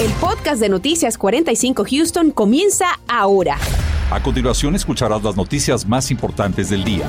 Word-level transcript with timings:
El 0.00 0.12
podcast 0.12 0.60
de 0.60 0.68
Noticias 0.68 1.18
45 1.18 1.84
Houston 1.90 2.30
comienza 2.30 3.00
ahora. 3.08 3.58
A 4.12 4.22
continuación 4.22 4.76
escucharás 4.76 5.24
las 5.24 5.34
noticias 5.34 5.88
más 5.88 6.12
importantes 6.12 6.70
del 6.70 6.84
día. 6.84 7.04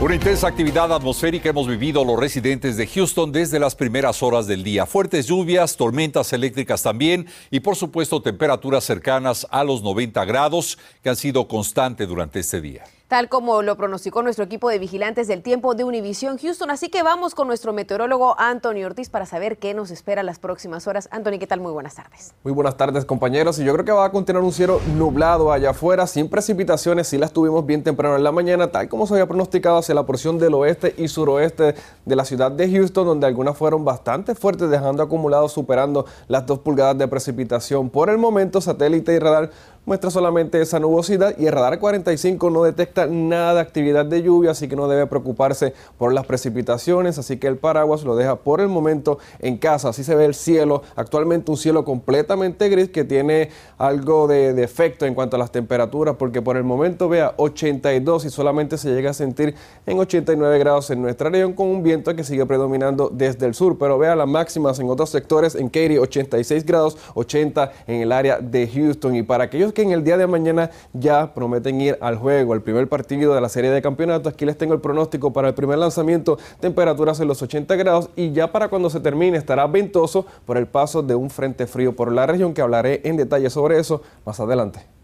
Una 0.00 0.16
intensa 0.16 0.48
actividad 0.48 0.92
atmosférica 0.92 1.50
hemos 1.50 1.68
vivido 1.68 2.04
los 2.04 2.18
residentes 2.18 2.76
de 2.76 2.88
Houston 2.88 3.30
desde 3.30 3.60
las 3.60 3.76
primeras 3.76 4.24
horas 4.24 4.48
del 4.48 4.64
día. 4.64 4.86
Fuertes 4.86 5.28
lluvias, 5.28 5.76
tormentas 5.76 6.32
eléctricas 6.32 6.82
también 6.82 7.28
y 7.52 7.60
por 7.60 7.76
supuesto 7.76 8.20
temperaturas 8.20 8.82
cercanas 8.82 9.46
a 9.52 9.62
los 9.62 9.84
90 9.84 10.24
grados 10.24 10.78
que 11.00 11.10
han 11.10 11.16
sido 11.16 11.46
constantes 11.46 12.08
durante 12.08 12.40
este 12.40 12.60
día 12.60 12.82
tal 13.10 13.28
como 13.28 13.62
lo 13.62 13.76
pronosticó 13.76 14.22
nuestro 14.22 14.44
equipo 14.44 14.70
de 14.70 14.78
vigilantes 14.78 15.26
del 15.26 15.42
tiempo 15.42 15.74
de 15.74 15.82
Univision 15.82 16.38
Houston. 16.38 16.70
Así 16.70 16.90
que 16.90 17.02
vamos 17.02 17.34
con 17.34 17.48
nuestro 17.48 17.72
meteorólogo 17.72 18.36
Anthony 18.38 18.84
Ortiz 18.86 19.10
para 19.10 19.26
saber 19.26 19.58
qué 19.58 19.74
nos 19.74 19.90
espera 19.90 20.22
las 20.22 20.38
próximas 20.38 20.86
horas. 20.86 21.08
Anthony, 21.10 21.40
¿qué 21.40 21.48
tal? 21.48 21.58
Muy 21.58 21.72
buenas 21.72 21.96
tardes. 21.96 22.34
Muy 22.44 22.52
buenas 22.52 22.76
tardes, 22.76 23.04
compañeros. 23.04 23.58
Y 23.58 23.64
yo 23.64 23.72
creo 23.72 23.84
que 23.84 23.90
va 23.90 24.04
a 24.04 24.12
continuar 24.12 24.44
un 24.44 24.52
cielo 24.52 24.80
nublado 24.96 25.50
allá 25.50 25.70
afuera, 25.70 26.06
sin 26.06 26.30
precipitaciones. 26.30 27.08
Sí 27.08 27.18
las 27.18 27.32
tuvimos 27.32 27.66
bien 27.66 27.82
temprano 27.82 28.14
en 28.14 28.22
la 28.22 28.30
mañana, 28.30 28.70
tal 28.70 28.88
como 28.88 29.08
se 29.08 29.14
había 29.14 29.26
pronosticado 29.26 29.78
hacia 29.78 29.96
la 29.96 30.06
porción 30.06 30.38
del 30.38 30.54
oeste 30.54 30.94
y 30.96 31.08
suroeste 31.08 31.74
de 32.04 32.16
la 32.16 32.24
ciudad 32.24 32.52
de 32.52 32.70
Houston, 32.70 33.06
donde 33.06 33.26
algunas 33.26 33.58
fueron 33.58 33.84
bastante 33.84 34.36
fuertes, 34.36 34.70
dejando 34.70 35.02
acumulados, 35.02 35.50
superando 35.50 36.06
las 36.28 36.46
dos 36.46 36.60
pulgadas 36.60 36.96
de 36.96 37.08
precipitación. 37.08 37.90
Por 37.90 38.08
el 38.08 38.18
momento, 38.18 38.60
satélite 38.60 39.14
y 39.14 39.18
radar 39.18 39.50
muestra 39.90 40.08
solamente 40.08 40.62
esa 40.62 40.78
nubosidad 40.78 41.34
y 41.36 41.46
el 41.46 41.52
radar 41.52 41.80
45 41.80 42.48
no 42.50 42.62
detecta 42.62 43.08
nada 43.08 43.54
de 43.54 43.60
actividad 43.60 44.06
de 44.06 44.22
lluvia, 44.22 44.52
así 44.52 44.68
que 44.68 44.76
no 44.76 44.86
debe 44.86 45.08
preocuparse 45.08 45.74
por 45.98 46.12
las 46.12 46.26
precipitaciones, 46.26 47.18
así 47.18 47.38
que 47.38 47.48
el 47.48 47.56
paraguas 47.56 48.04
lo 48.04 48.14
deja 48.14 48.36
por 48.36 48.60
el 48.60 48.68
momento 48.68 49.18
en 49.40 49.58
casa. 49.58 49.88
Así 49.88 50.04
se 50.04 50.14
ve 50.14 50.26
el 50.26 50.34
cielo, 50.34 50.84
actualmente 50.94 51.50
un 51.50 51.56
cielo 51.56 51.84
completamente 51.84 52.68
gris 52.68 52.90
que 52.90 53.02
tiene 53.02 53.50
algo 53.78 54.28
de, 54.28 54.52
defecto 54.52 55.06
en 55.06 55.14
cuanto 55.14 55.34
a 55.34 55.40
las 55.40 55.50
temperaturas, 55.50 56.14
porque 56.16 56.40
por 56.40 56.56
el 56.56 56.62
momento 56.62 57.08
vea 57.08 57.34
82 57.36 58.26
y 58.26 58.30
solamente 58.30 58.78
se 58.78 58.94
llega 58.94 59.10
a 59.10 59.14
sentir 59.14 59.56
en 59.86 59.98
89 59.98 60.56
grados 60.60 60.90
en 60.90 61.02
nuestra 61.02 61.30
región 61.30 61.52
con 61.52 61.66
un 61.66 61.82
viento 61.82 62.14
que 62.14 62.22
sigue 62.22 62.46
predominando 62.46 63.10
desde 63.12 63.44
el 63.44 63.54
sur, 63.54 63.76
pero 63.76 63.98
vea 63.98 64.14
las 64.14 64.28
máximas 64.28 64.78
en 64.78 64.88
otros 64.88 65.10
sectores, 65.10 65.56
en 65.56 65.68
Katy 65.68 65.98
86 65.98 66.64
grados, 66.64 66.96
80 67.14 67.72
en 67.88 68.02
el 68.02 68.12
área 68.12 68.38
de 68.38 68.68
Houston 68.68 69.16
y 69.16 69.24
para 69.24 69.42
aquellos 69.42 69.72
que 69.72 69.79
en 69.80 69.92
el 69.92 70.04
día 70.04 70.16
de 70.16 70.26
mañana 70.26 70.70
ya 70.92 71.34
prometen 71.34 71.80
ir 71.80 71.98
al 72.00 72.16
juego, 72.16 72.54
el 72.54 72.62
primer 72.62 72.88
partido 72.88 73.34
de 73.34 73.40
la 73.40 73.48
serie 73.48 73.70
de 73.70 73.82
campeonatos. 73.82 74.32
Aquí 74.32 74.44
les 74.44 74.56
tengo 74.56 74.74
el 74.74 74.80
pronóstico 74.80 75.32
para 75.32 75.48
el 75.48 75.54
primer 75.54 75.78
lanzamiento, 75.78 76.38
temperaturas 76.60 77.20
en 77.20 77.28
los 77.28 77.42
80 77.42 77.76
grados 77.76 78.10
y 78.16 78.32
ya 78.32 78.52
para 78.52 78.68
cuando 78.68 78.90
se 78.90 79.00
termine 79.00 79.38
estará 79.38 79.66
ventoso 79.66 80.26
por 80.44 80.56
el 80.56 80.66
paso 80.66 81.02
de 81.02 81.14
un 81.14 81.30
frente 81.30 81.66
frío 81.66 81.94
por 81.94 82.12
la 82.12 82.26
región 82.26 82.54
que 82.54 82.62
hablaré 82.62 83.00
en 83.04 83.16
detalle 83.16 83.50
sobre 83.50 83.78
eso 83.78 84.02
más 84.24 84.38
adelante. 84.40 84.99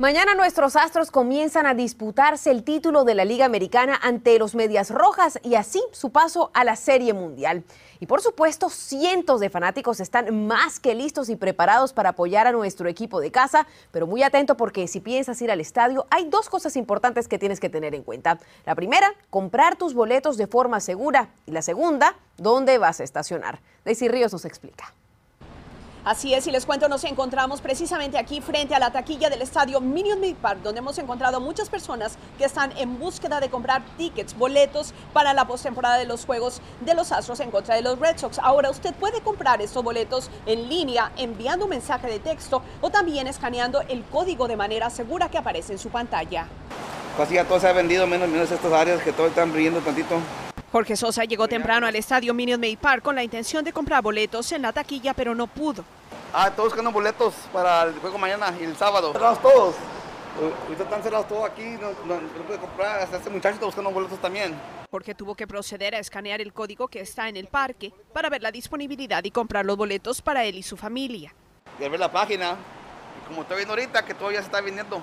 Mañana 0.00 0.36
nuestros 0.36 0.76
Astros 0.76 1.10
comienzan 1.10 1.66
a 1.66 1.74
disputarse 1.74 2.52
el 2.52 2.62
título 2.62 3.02
de 3.02 3.16
la 3.16 3.24
Liga 3.24 3.46
Americana 3.46 3.98
ante 4.00 4.38
los 4.38 4.54
Medias 4.54 4.90
Rojas 4.90 5.40
y 5.42 5.56
así 5.56 5.82
su 5.90 6.10
paso 6.10 6.52
a 6.54 6.62
la 6.62 6.76
Serie 6.76 7.14
Mundial. 7.14 7.64
Y 7.98 8.06
por 8.06 8.20
supuesto, 8.20 8.70
cientos 8.70 9.40
de 9.40 9.50
fanáticos 9.50 9.98
están 9.98 10.46
más 10.46 10.78
que 10.78 10.94
listos 10.94 11.28
y 11.30 11.34
preparados 11.34 11.92
para 11.92 12.10
apoyar 12.10 12.46
a 12.46 12.52
nuestro 12.52 12.88
equipo 12.88 13.18
de 13.18 13.32
casa, 13.32 13.66
pero 13.90 14.06
muy 14.06 14.22
atento 14.22 14.56
porque 14.56 14.86
si 14.86 15.00
piensas 15.00 15.42
ir 15.42 15.50
al 15.50 15.60
estadio, 15.60 16.06
hay 16.10 16.26
dos 16.26 16.48
cosas 16.48 16.76
importantes 16.76 17.26
que 17.26 17.40
tienes 17.40 17.58
que 17.58 17.68
tener 17.68 17.96
en 17.96 18.04
cuenta. 18.04 18.38
La 18.66 18.76
primera, 18.76 19.12
comprar 19.30 19.74
tus 19.74 19.94
boletos 19.94 20.36
de 20.36 20.46
forma 20.46 20.78
segura 20.78 21.30
y 21.44 21.50
la 21.50 21.62
segunda, 21.62 22.14
dónde 22.36 22.78
vas 22.78 23.00
a 23.00 23.02
estacionar. 23.02 23.58
Daisy 23.84 24.06
Ríos 24.06 24.32
nos 24.32 24.44
explica. 24.44 24.94
Así 26.08 26.32
es, 26.32 26.46
y 26.46 26.50
les 26.50 26.64
cuento, 26.64 26.88
nos 26.88 27.04
encontramos 27.04 27.60
precisamente 27.60 28.16
aquí 28.16 28.40
frente 28.40 28.74
a 28.74 28.78
la 28.78 28.90
taquilla 28.90 29.28
del 29.28 29.42
estadio 29.42 29.78
Minion 29.78 30.22
League 30.22 30.38
Park, 30.40 30.60
donde 30.62 30.78
hemos 30.78 30.96
encontrado 30.96 31.38
muchas 31.38 31.68
personas 31.68 32.16
que 32.38 32.46
están 32.46 32.72
en 32.78 32.98
búsqueda 32.98 33.40
de 33.40 33.50
comprar 33.50 33.82
tickets, 33.98 34.34
boletos 34.34 34.94
para 35.12 35.34
la 35.34 35.46
postemporada 35.46 35.98
de 35.98 36.06
los 36.06 36.24
Juegos 36.24 36.62
de 36.80 36.94
los 36.94 37.12
Astros 37.12 37.40
en 37.40 37.50
contra 37.50 37.74
de 37.74 37.82
los 37.82 37.98
Red 37.98 38.16
Sox. 38.16 38.38
Ahora 38.38 38.70
usted 38.70 38.94
puede 38.94 39.20
comprar 39.20 39.60
estos 39.60 39.84
boletos 39.84 40.30
en 40.46 40.70
línea 40.70 41.12
enviando 41.18 41.66
un 41.66 41.70
mensaje 41.72 42.06
de 42.06 42.20
texto 42.20 42.62
o 42.80 42.88
también 42.88 43.26
escaneando 43.26 43.82
el 43.82 44.02
código 44.04 44.48
de 44.48 44.56
manera 44.56 44.88
segura 44.88 45.28
que 45.28 45.36
aparece 45.36 45.74
en 45.74 45.78
su 45.78 45.90
pantalla. 45.90 46.46
Casi 47.18 47.34
ya 47.34 47.44
todo 47.44 47.60
se 47.60 47.68
ha 47.68 47.74
vendido, 47.74 48.06
menos, 48.06 48.30
menos 48.30 48.50
estas 48.50 48.72
áreas 48.72 49.02
que 49.02 49.12
todo 49.12 49.26
están 49.26 49.52
brillando 49.52 49.80
tantito. 49.80 50.18
Jorge 50.72 50.96
Sosa 50.96 51.24
llegó 51.24 51.48
temprano 51.48 51.86
al 51.86 51.96
estadio 51.96 52.32
Minion 52.32 52.60
Maid 52.60 52.78
Park 52.78 53.02
con 53.02 53.14
la 53.14 53.22
intención 53.22 53.62
de 53.62 53.74
comprar 53.74 54.02
boletos 54.02 54.52
en 54.52 54.62
la 54.62 54.72
taquilla, 54.72 55.12
pero 55.12 55.34
no 55.34 55.46
pudo. 55.46 55.84
Ah, 56.32 56.50
todos 56.50 56.68
buscando 56.68 56.92
boletos 56.92 57.34
para 57.52 57.84
el 57.84 57.98
juego 58.00 58.18
mañana 58.18 58.54
y 58.60 58.64
el 58.64 58.76
sábado. 58.76 59.12
Cerrados 59.12 59.40
todos. 59.40 59.74
Ahorita 60.64 60.84
están 60.84 61.02
cerrados 61.02 61.26
todos 61.26 61.44
aquí, 61.46 61.64
no, 61.64 61.90
no, 62.06 62.20
puede 62.46 62.60
comprar. 62.60 63.00
Hasta 63.00 63.16
este 63.16 63.30
muchacho 63.30 63.54
está 63.54 63.66
buscando 63.66 63.90
boletos 63.90 64.18
también. 64.20 64.54
Porque 64.90 65.14
tuvo 65.14 65.34
que 65.34 65.46
proceder 65.46 65.94
a 65.94 65.98
escanear 65.98 66.40
el 66.40 66.52
código 66.52 66.88
que 66.88 67.00
está 67.00 67.28
en 67.28 67.36
el 67.36 67.46
parque 67.46 67.92
para 68.12 68.28
ver 68.28 68.42
la 68.42 68.52
disponibilidad 68.52 69.24
y 69.24 69.30
comprar 69.30 69.64
los 69.64 69.76
boletos 69.76 70.20
para 70.20 70.44
él 70.44 70.56
y 70.56 70.62
su 70.62 70.76
familia. 70.76 71.34
Y 71.78 71.88
ver 71.88 71.98
la 71.98 72.12
página, 72.12 72.56
y 73.20 73.28
como 73.28 73.42
estoy 73.42 73.56
viendo 73.56 73.72
ahorita 73.72 74.04
que 74.04 74.14
todavía 74.14 74.40
se 74.40 74.46
está 74.46 74.60
vendiendo. 74.60 75.02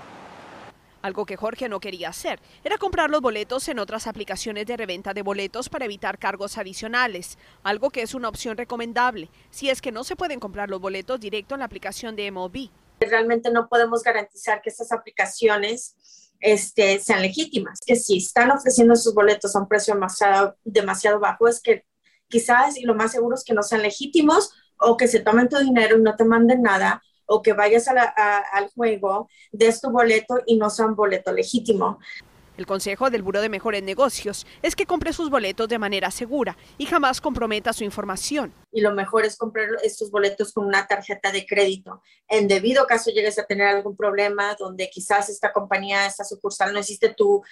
Algo 1.05 1.27
que 1.27 1.37
Jorge 1.37 1.69
no 1.69 1.79
quería 1.79 2.09
hacer 2.09 2.39
era 2.63 2.79
comprar 2.79 3.11
los 3.11 3.21
boletos 3.21 3.67
en 3.67 3.77
otras 3.77 4.07
aplicaciones 4.07 4.65
de 4.65 4.75
reventa 4.75 5.13
de 5.13 5.21
boletos 5.21 5.69
para 5.69 5.85
evitar 5.85 6.17
cargos 6.17 6.57
adicionales, 6.57 7.37
algo 7.61 7.91
que 7.91 8.01
es 8.01 8.15
una 8.15 8.27
opción 8.27 8.57
recomendable 8.57 9.29
si 9.51 9.69
es 9.69 9.83
que 9.83 9.91
no 9.91 10.03
se 10.03 10.15
pueden 10.15 10.39
comprar 10.39 10.67
los 10.67 10.81
boletos 10.81 11.19
directo 11.19 11.53
en 11.53 11.59
la 11.59 11.65
aplicación 11.65 12.15
de 12.15 12.31
MLB. 12.31 12.71
Realmente 12.99 13.51
no 13.51 13.69
podemos 13.69 14.01
garantizar 14.01 14.63
que 14.63 14.71
estas 14.71 14.91
aplicaciones 14.91 16.31
este, 16.39 16.99
sean 16.99 17.21
legítimas, 17.21 17.81
que 17.85 17.97
si 17.97 18.17
están 18.17 18.49
ofreciendo 18.49 18.95
sus 18.95 19.13
boletos 19.13 19.55
a 19.55 19.59
un 19.59 19.67
precio 19.67 19.93
demasiado, 19.93 20.57
demasiado 20.63 21.19
bajo 21.19 21.47
es 21.47 21.61
que 21.61 21.85
quizás 22.29 22.77
y 22.77 22.81
lo 22.81 22.95
más 22.95 23.11
seguro 23.11 23.35
es 23.35 23.43
que 23.43 23.53
no 23.53 23.61
sean 23.61 23.83
legítimos 23.83 24.55
o 24.79 24.97
que 24.97 25.07
se 25.07 25.19
tomen 25.19 25.49
tu 25.49 25.59
dinero 25.59 25.99
y 25.99 26.01
no 26.01 26.15
te 26.15 26.25
manden 26.25 26.63
nada 26.63 27.03
o 27.25 27.41
que 27.41 27.53
vayas 27.53 27.87
al 27.87 28.69
juego, 28.75 29.29
des 29.51 29.81
tu 29.81 29.89
boleto 29.89 30.41
y 30.45 30.57
no 30.57 30.69
sea 30.69 30.85
un 30.85 30.95
boleto 30.95 31.31
legítimo. 31.31 31.99
El 32.57 32.65
consejo 32.65 33.09
del 33.09 33.21
Buró 33.21 33.41
de 33.41 33.49
Mejores 33.49 33.83
Negocios 33.83 34.47
es 34.61 34.77
que 34.77 34.85
compre 34.85 35.11
sus 35.11 35.29
boletos 35.29 35.67
de 35.67 35.77
manera 35.77 36.09
segura 36.09 36.55
y 36.77 36.85
jamás 36.85 37.19
comprometa 37.19 37.73
su 37.73 37.83
información. 37.83 38.53
Y 38.71 38.79
lo 38.79 38.93
mejor 38.93 39.25
es 39.25 39.35
comprar 39.35 39.67
estos 39.83 40.09
boletos 40.09 40.53
con 40.53 40.65
una 40.65 40.87
tarjeta 40.87 41.33
de 41.33 41.45
crédito. 41.45 42.01
En 42.29 42.47
debido 42.47 42.87
caso 42.87 43.11
llegues 43.11 43.37
a 43.39 43.45
tener 43.45 43.67
algún 43.67 43.97
problema 43.97 44.55
donde 44.57 44.89
quizás 44.89 45.29
esta 45.29 45.51
compañía, 45.51 46.05
esta 46.05 46.23
sucursal 46.23 46.71
no 46.71 46.79
hiciste 46.79 47.13
tu 47.13 47.43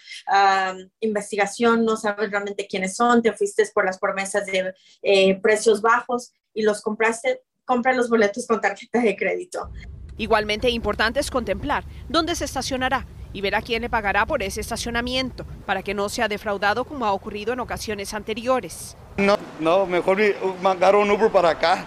investigación, 1.02 1.84
no 1.84 1.98
sabes 1.98 2.32
realmente 2.32 2.68
quiénes 2.68 2.96
son, 2.96 3.22
te 3.22 3.34
fuiste 3.34 3.64
por 3.74 3.86
las 3.86 4.00
promesas 4.00 4.46
de 4.46 4.74
eh, 5.02 5.40
precios 5.42 5.82
bajos 5.82 6.34
y 6.54 6.62
los 6.62 6.82
compraste, 6.82 7.42
compra 7.66 7.94
los 7.94 8.10
boletos 8.10 8.46
con 8.48 8.62
tarjeta 8.62 9.00
de 9.00 9.16
crédito. 9.16 9.70
Igualmente 10.18 10.70
importante 10.70 11.20
es 11.20 11.32
contemplar 11.32 11.84
dónde 12.08 12.36
se 12.36 12.46
estacionará 12.46 13.06
y 13.34 13.42
ver 13.42 13.56
a 13.56 13.62
quién 13.62 13.82
le 13.82 13.90
pagará 13.90 14.26
por 14.26 14.44
ese 14.44 14.62
estacionamiento 14.62 15.46
para 15.66 15.82
que 15.82 15.94
no 15.94 16.08
sea 16.08 16.28
defraudado 16.28 16.86
como 16.86 17.06
ha 17.06 17.14
ocurrido 17.14 17.54
en 17.54 17.60
ocasiones 17.60 18.14
anteriores. 18.14 18.96
No, 19.18 19.38
no 19.60 19.86
mejor 19.88 20.20
mandar 20.62 20.96
un 20.96 21.10
Uber 21.10 21.32
para 21.32 21.50
acá. 21.50 21.86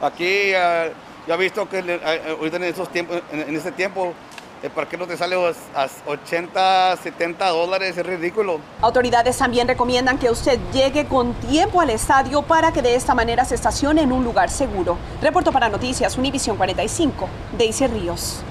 Aquí 0.00 0.52
uh, 0.52 0.92
ya 1.26 1.34
he 1.34 1.36
visto 1.36 1.68
que 1.68 1.80
uh, 1.80 2.30
ahorita 2.38 2.56
en, 2.56 2.64
esos 2.64 2.90
tiempos, 2.90 3.22
en, 3.30 3.54
este 3.54 3.72
tiempo 3.72 4.14
el 4.62 4.70
parque 4.70 4.96
no 4.96 5.06
te 5.06 5.16
sale 5.16 5.36
a 5.36 5.88
80, 6.06 6.96
70 7.02 7.48
dólares, 7.48 7.96
es 7.96 8.06
ridículo. 8.06 8.60
Autoridades 8.80 9.36
también 9.36 9.68
recomiendan 9.68 10.18
que 10.18 10.30
usted 10.30 10.58
llegue 10.72 11.06
con 11.06 11.34
tiempo 11.34 11.80
al 11.80 11.90
estadio 11.90 12.42
para 12.42 12.72
que 12.72 12.82
de 12.82 12.94
esta 12.94 13.14
manera 13.14 13.44
se 13.44 13.54
estacione 13.54 14.02
en 14.02 14.12
un 14.12 14.24
lugar 14.24 14.50
seguro. 14.50 14.98
Reporto 15.20 15.52
para 15.52 15.68
Noticias 15.68 16.16
Univisión 16.16 16.56
45, 16.56 17.28
Daisy 17.58 17.86
Ríos. 17.86 18.42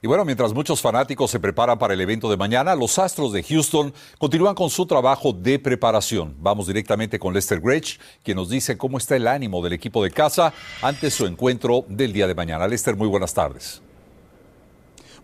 Y 0.00 0.06
bueno, 0.06 0.24
mientras 0.24 0.54
muchos 0.54 0.80
fanáticos 0.80 1.28
se 1.28 1.40
preparan 1.40 1.76
para 1.76 1.92
el 1.92 2.00
evento 2.00 2.30
de 2.30 2.36
mañana, 2.36 2.76
los 2.76 3.00
Astros 3.00 3.32
de 3.32 3.42
Houston 3.42 3.92
continúan 4.18 4.54
con 4.54 4.70
su 4.70 4.86
trabajo 4.86 5.32
de 5.32 5.58
preparación. 5.58 6.36
Vamos 6.38 6.68
directamente 6.68 7.18
con 7.18 7.34
Lester 7.34 7.60
Gretsch, 7.60 7.98
quien 8.22 8.36
nos 8.36 8.48
dice 8.48 8.78
cómo 8.78 8.98
está 8.98 9.16
el 9.16 9.26
ánimo 9.26 9.60
del 9.60 9.72
equipo 9.72 10.04
de 10.04 10.12
casa 10.12 10.52
ante 10.82 11.10
su 11.10 11.26
encuentro 11.26 11.84
del 11.88 12.12
día 12.12 12.28
de 12.28 12.36
mañana. 12.36 12.68
Lester, 12.68 12.94
muy 12.94 13.08
buenas 13.08 13.34
tardes. 13.34 13.82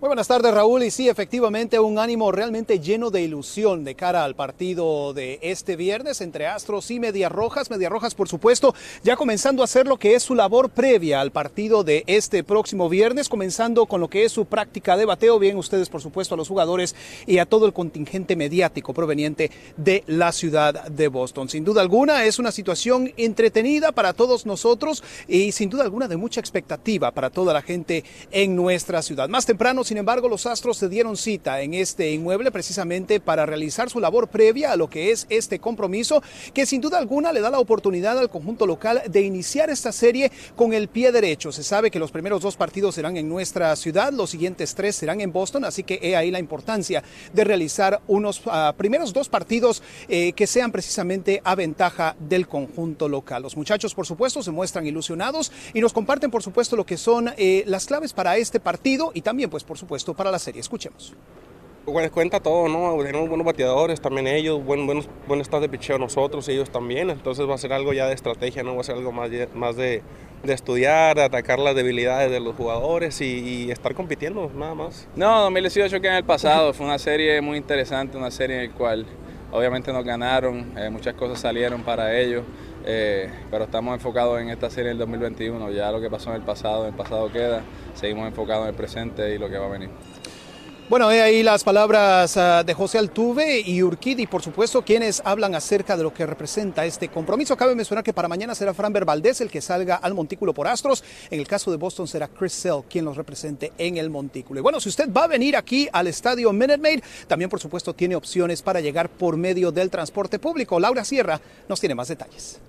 Muy 0.04 0.08
buenas 0.08 0.28
tardes, 0.28 0.52
Raúl. 0.52 0.82
Y 0.82 0.90
sí, 0.90 1.08
efectivamente, 1.08 1.80
un 1.80 1.98
ánimo 1.98 2.30
realmente 2.30 2.78
lleno 2.78 3.10
de 3.10 3.22
ilusión 3.22 3.84
de 3.84 3.94
cara 3.94 4.22
al 4.22 4.34
partido 4.34 5.14
de 5.14 5.38
este 5.40 5.76
viernes 5.76 6.20
entre 6.20 6.46
Astros 6.46 6.90
y 6.90 7.00
Medias 7.00 7.32
Rojas. 7.32 7.70
Medias 7.70 7.90
Rojas, 7.90 8.14
por 8.14 8.28
supuesto, 8.28 8.74
ya 9.02 9.16
comenzando 9.16 9.62
a 9.62 9.64
hacer 9.64 9.86
lo 9.86 9.96
que 9.96 10.14
es 10.14 10.22
su 10.22 10.34
labor 10.34 10.68
previa 10.68 11.22
al 11.22 11.32
partido 11.32 11.84
de 11.84 12.04
este 12.06 12.44
próximo 12.44 12.90
viernes, 12.90 13.30
comenzando 13.30 13.86
con 13.86 14.02
lo 14.02 14.08
que 14.08 14.26
es 14.26 14.32
su 14.32 14.44
práctica 14.44 14.98
de 14.98 15.06
bateo. 15.06 15.38
Bien, 15.38 15.56
ustedes, 15.56 15.88
por 15.88 16.02
supuesto, 16.02 16.34
a 16.34 16.36
los 16.36 16.48
jugadores 16.48 16.94
y 17.26 17.38
a 17.38 17.46
todo 17.46 17.64
el 17.64 17.72
contingente 17.72 18.36
mediático 18.36 18.92
proveniente 18.92 19.50
de 19.78 20.04
la 20.06 20.32
ciudad 20.32 20.84
de 20.84 21.08
Boston. 21.08 21.48
Sin 21.48 21.64
duda 21.64 21.80
alguna, 21.80 22.26
es 22.26 22.38
una 22.38 22.52
situación 22.52 23.10
entretenida 23.16 23.90
para 23.90 24.12
todos 24.12 24.44
nosotros 24.44 25.02
y 25.28 25.52
sin 25.52 25.70
duda 25.70 25.84
alguna 25.84 26.08
de 26.08 26.18
mucha 26.18 26.40
expectativa 26.40 27.10
para 27.10 27.30
toda 27.30 27.54
la 27.54 27.62
gente 27.62 28.04
en 28.30 28.54
nuestra 28.54 29.00
ciudad. 29.00 29.30
Más 29.30 29.46
temprano, 29.46 29.82
sin 29.82 29.93
embargo, 29.96 30.28
los 30.28 30.46
Astros 30.46 30.76
se 30.76 30.88
dieron 30.88 31.16
cita 31.16 31.60
en 31.60 31.74
este 31.74 32.10
inmueble 32.12 32.50
precisamente 32.50 33.20
para 33.20 33.46
realizar 33.46 33.90
su 33.90 34.00
labor 34.00 34.28
previa 34.28 34.72
a 34.72 34.76
lo 34.76 34.88
que 34.88 35.10
es 35.10 35.26
este 35.28 35.58
compromiso, 35.58 36.22
que 36.52 36.66
sin 36.66 36.80
duda 36.80 36.98
alguna 36.98 37.32
le 37.32 37.40
da 37.40 37.50
la 37.50 37.58
oportunidad 37.58 38.18
al 38.18 38.30
conjunto 38.30 38.66
local 38.66 39.02
de 39.08 39.22
iniciar 39.22 39.70
esta 39.70 39.92
serie 39.92 40.30
con 40.56 40.72
el 40.72 40.88
pie 40.88 41.12
derecho. 41.12 41.52
Se 41.52 41.62
sabe 41.62 41.90
que 41.90 41.98
los 41.98 42.10
primeros 42.10 42.42
dos 42.42 42.56
partidos 42.56 42.94
serán 42.94 43.16
en 43.16 43.28
nuestra 43.28 43.74
ciudad, 43.76 44.12
los 44.12 44.30
siguientes 44.30 44.74
tres 44.74 44.96
serán 44.96 45.20
en 45.20 45.32
Boston, 45.32 45.64
así 45.64 45.82
que 45.82 45.98
he 46.02 46.16
ahí 46.16 46.30
la 46.30 46.38
importancia 46.38 47.02
de 47.32 47.44
realizar 47.44 48.00
unos 48.06 48.42
ah, 48.46 48.74
primeros 48.76 49.12
dos 49.12 49.28
partidos 49.28 49.82
eh, 50.08 50.32
que 50.32 50.46
sean 50.46 50.72
precisamente 50.72 51.40
a 51.44 51.54
ventaja 51.54 52.16
del 52.18 52.48
conjunto 52.48 53.08
local. 53.08 53.42
Los 53.42 53.56
muchachos, 53.56 53.94
por 53.94 54.06
supuesto, 54.06 54.42
se 54.42 54.50
muestran 54.50 54.86
ilusionados 54.86 55.52
y 55.72 55.80
nos 55.80 55.92
comparten, 55.92 56.30
por 56.30 56.42
supuesto, 56.42 56.76
lo 56.76 56.86
que 56.86 56.96
son 56.96 57.32
eh, 57.36 57.64
las 57.66 57.86
claves 57.86 58.12
para 58.12 58.36
este 58.36 58.60
partido 58.60 59.10
y 59.14 59.22
también, 59.22 59.50
pues, 59.50 59.64
por 59.64 59.78
supuesto, 59.78 59.83
para 60.16 60.30
la 60.30 60.38
serie. 60.38 60.60
Escuchemos. 60.60 61.14
Bueno, 61.86 62.10
cuenta 62.10 62.40
todo, 62.40 62.66
¿no? 62.66 62.96
Tenemos 63.02 63.28
buenos 63.28 63.44
bateadores, 63.44 64.00
también 64.00 64.26
ellos, 64.26 64.64
buen, 64.64 64.86
buenos, 64.86 65.06
buen 65.28 65.42
estado 65.42 65.60
de 65.60 65.68
picheo 65.68 65.98
nosotros, 65.98 66.48
ellos 66.48 66.70
también. 66.70 67.10
Entonces 67.10 67.46
va 67.46 67.54
a 67.54 67.58
ser 67.58 67.74
algo 67.74 67.92
ya 67.92 68.06
de 68.06 68.14
estrategia, 68.14 68.62
¿no? 68.62 68.74
Va 68.74 68.80
a 68.80 68.84
ser 68.84 68.96
algo 68.96 69.12
más, 69.12 69.30
más 69.54 69.76
de, 69.76 70.02
de 70.42 70.52
estudiar, 70.54 71.16
de 71.16 71.24
atacar 71.24 71.58
las 71.58 71.74
debilidades 71.74 72.30
de 72.30 72.40
los 72.40 72.56
jugadores 72.56 73.20
y, 73.20 73.66
y, 73.66 73.70
estar 73.70 73.94
compitiendo, 73.94 74.50
nada 74.54 74.74
más. 74.74 75.06
No, 75.14 75.42
2018 75.42 76.00
que 76.00 76.08
en 76.08 76.14
el 76.14 76.24
pasado 76.24 76.72
fue 76.72 76.86
una 76.86 76.98
serie 76.98 77.40
muy 77.42 77.58
interesante, 77.58 78.16
una 78.16 78.30
serie 78.30 78.64
en 78.64 78.70
la 78.70 78.76
cual 78.76 79.06
obviamente 79.52 79.92
nos 79.92 80.04
ganaron, 80.04 80.72
eh, 80.78 80.88
muchas 80.90 81.14
cosas 81.14 81.38
salieron 81.38 81.82
para 81.82 82.18
ellos. 82.18 82.44
Eh, 82.86 83.30
pero 83.50 83.64
estamos 83.64 83.94
enfocados 83.94 84.40
en 84.40 84.50
esta 84.50 84.68
serie 84.70 84.90
del 84.90 84.98
2021. 84.98 85.70
Ya 85.70 85.90
lo 85.90 86.00
que 86.00 86.10
pasó 86.10 86.30
en 86.30 86.36
el 86.36 86.42
pasado, 86.42 86.82
en 86.82 86.92
el 86.92 86.96
pasado 86.96 87.30
queda. 87.32 87.62
Seguimos 87.94 88.26
enfocados 88.28 88.64
en 88.64 88.70
el 88.70 88.74
presente 88.74 89.34
y 89.34 89.38
lo 89.38 89.48
que 89.48 89.58
va 89.58 89.66
a 89.66 89.70
venir. 89.70 89.90
Bueno, 90.86 91.10
he 91.10 91.22
ahí 91.22 91.42
las 91.42 91.64
palabras 91.64 92.36
uh, 92.36 92.62
de 92.62 92.74
José 92.74 92.98
Altuve 92.98 93.58
y 93.58 93.82
Urquidi, 93.82 94.26
por 94.26 94.42
supuesto, 94.42 94.82
quienes 94.82 95.22
hablan 95.24 95.54
acerca 95.54 95.96
de 95.96 96.02
lo 96.02 96.12
que 96.12 96.26
representa 96.26 96.84
este 96.84 97.08
compromiso. 97.08 97.56
Cabe 97.56 97.74
mencionar 97.74 98.04
que 98.04 98.12
para 98.12 98.28
mañana 98.28 98.54
será 98.54 98.74
Franber 98.74 99.06
Valdés 99.06 99.40
el 99.40 99.50
que 99.50 99.62
salga 99.62 99.96
al 99.96 100.12
montículo 100.12 100.52
por 100.52 100.68
Astros. 100.68 101.02
En 101.30 101.40
el 101.40 101.48
caso 101.48 101.70
de 101.70 101.78
Boston 101.78 102.06
será 102.06 102.28
Chris 102.28 102.52
Sell 102.52 102.82
quien 102.86 103.06
los 103.06 103.16
represente 103.16 103.72
en 103.78 103.96
el 103.96 104.10
montículo. 104.10 104.60
Y 104.60 104.62
bueno, 104.62 104.78
si 104.78 104.90
usted 104.90 105.10
va 105.10 105.24
a 105.24 105.28
venir 105.28 105.56
aquí 105.56 105.88
al 105.90 106.06
estadio 106.06 106.52
Minute 106.52 106.76
Maid, 106.76 107.02
también 107.28 107.48
por 107.48 107.60
supuesto 107.60 107.94
tiene 107.94 108.14
opciones 108.14 108.60
para 108.60 108.82
llegar 108.82 109.08
por 109.08 109.38
medio 109.38 109.72
del 109.72 109.88
transporte 109.88 110.38
público. 110.38 110.78
Laura 110.78 111.02
Sierra 111.02 111.40
nos 111.66 111.80
tiene 111.80 111.94
más 111.94 112.08
detalles. 112.08 112.60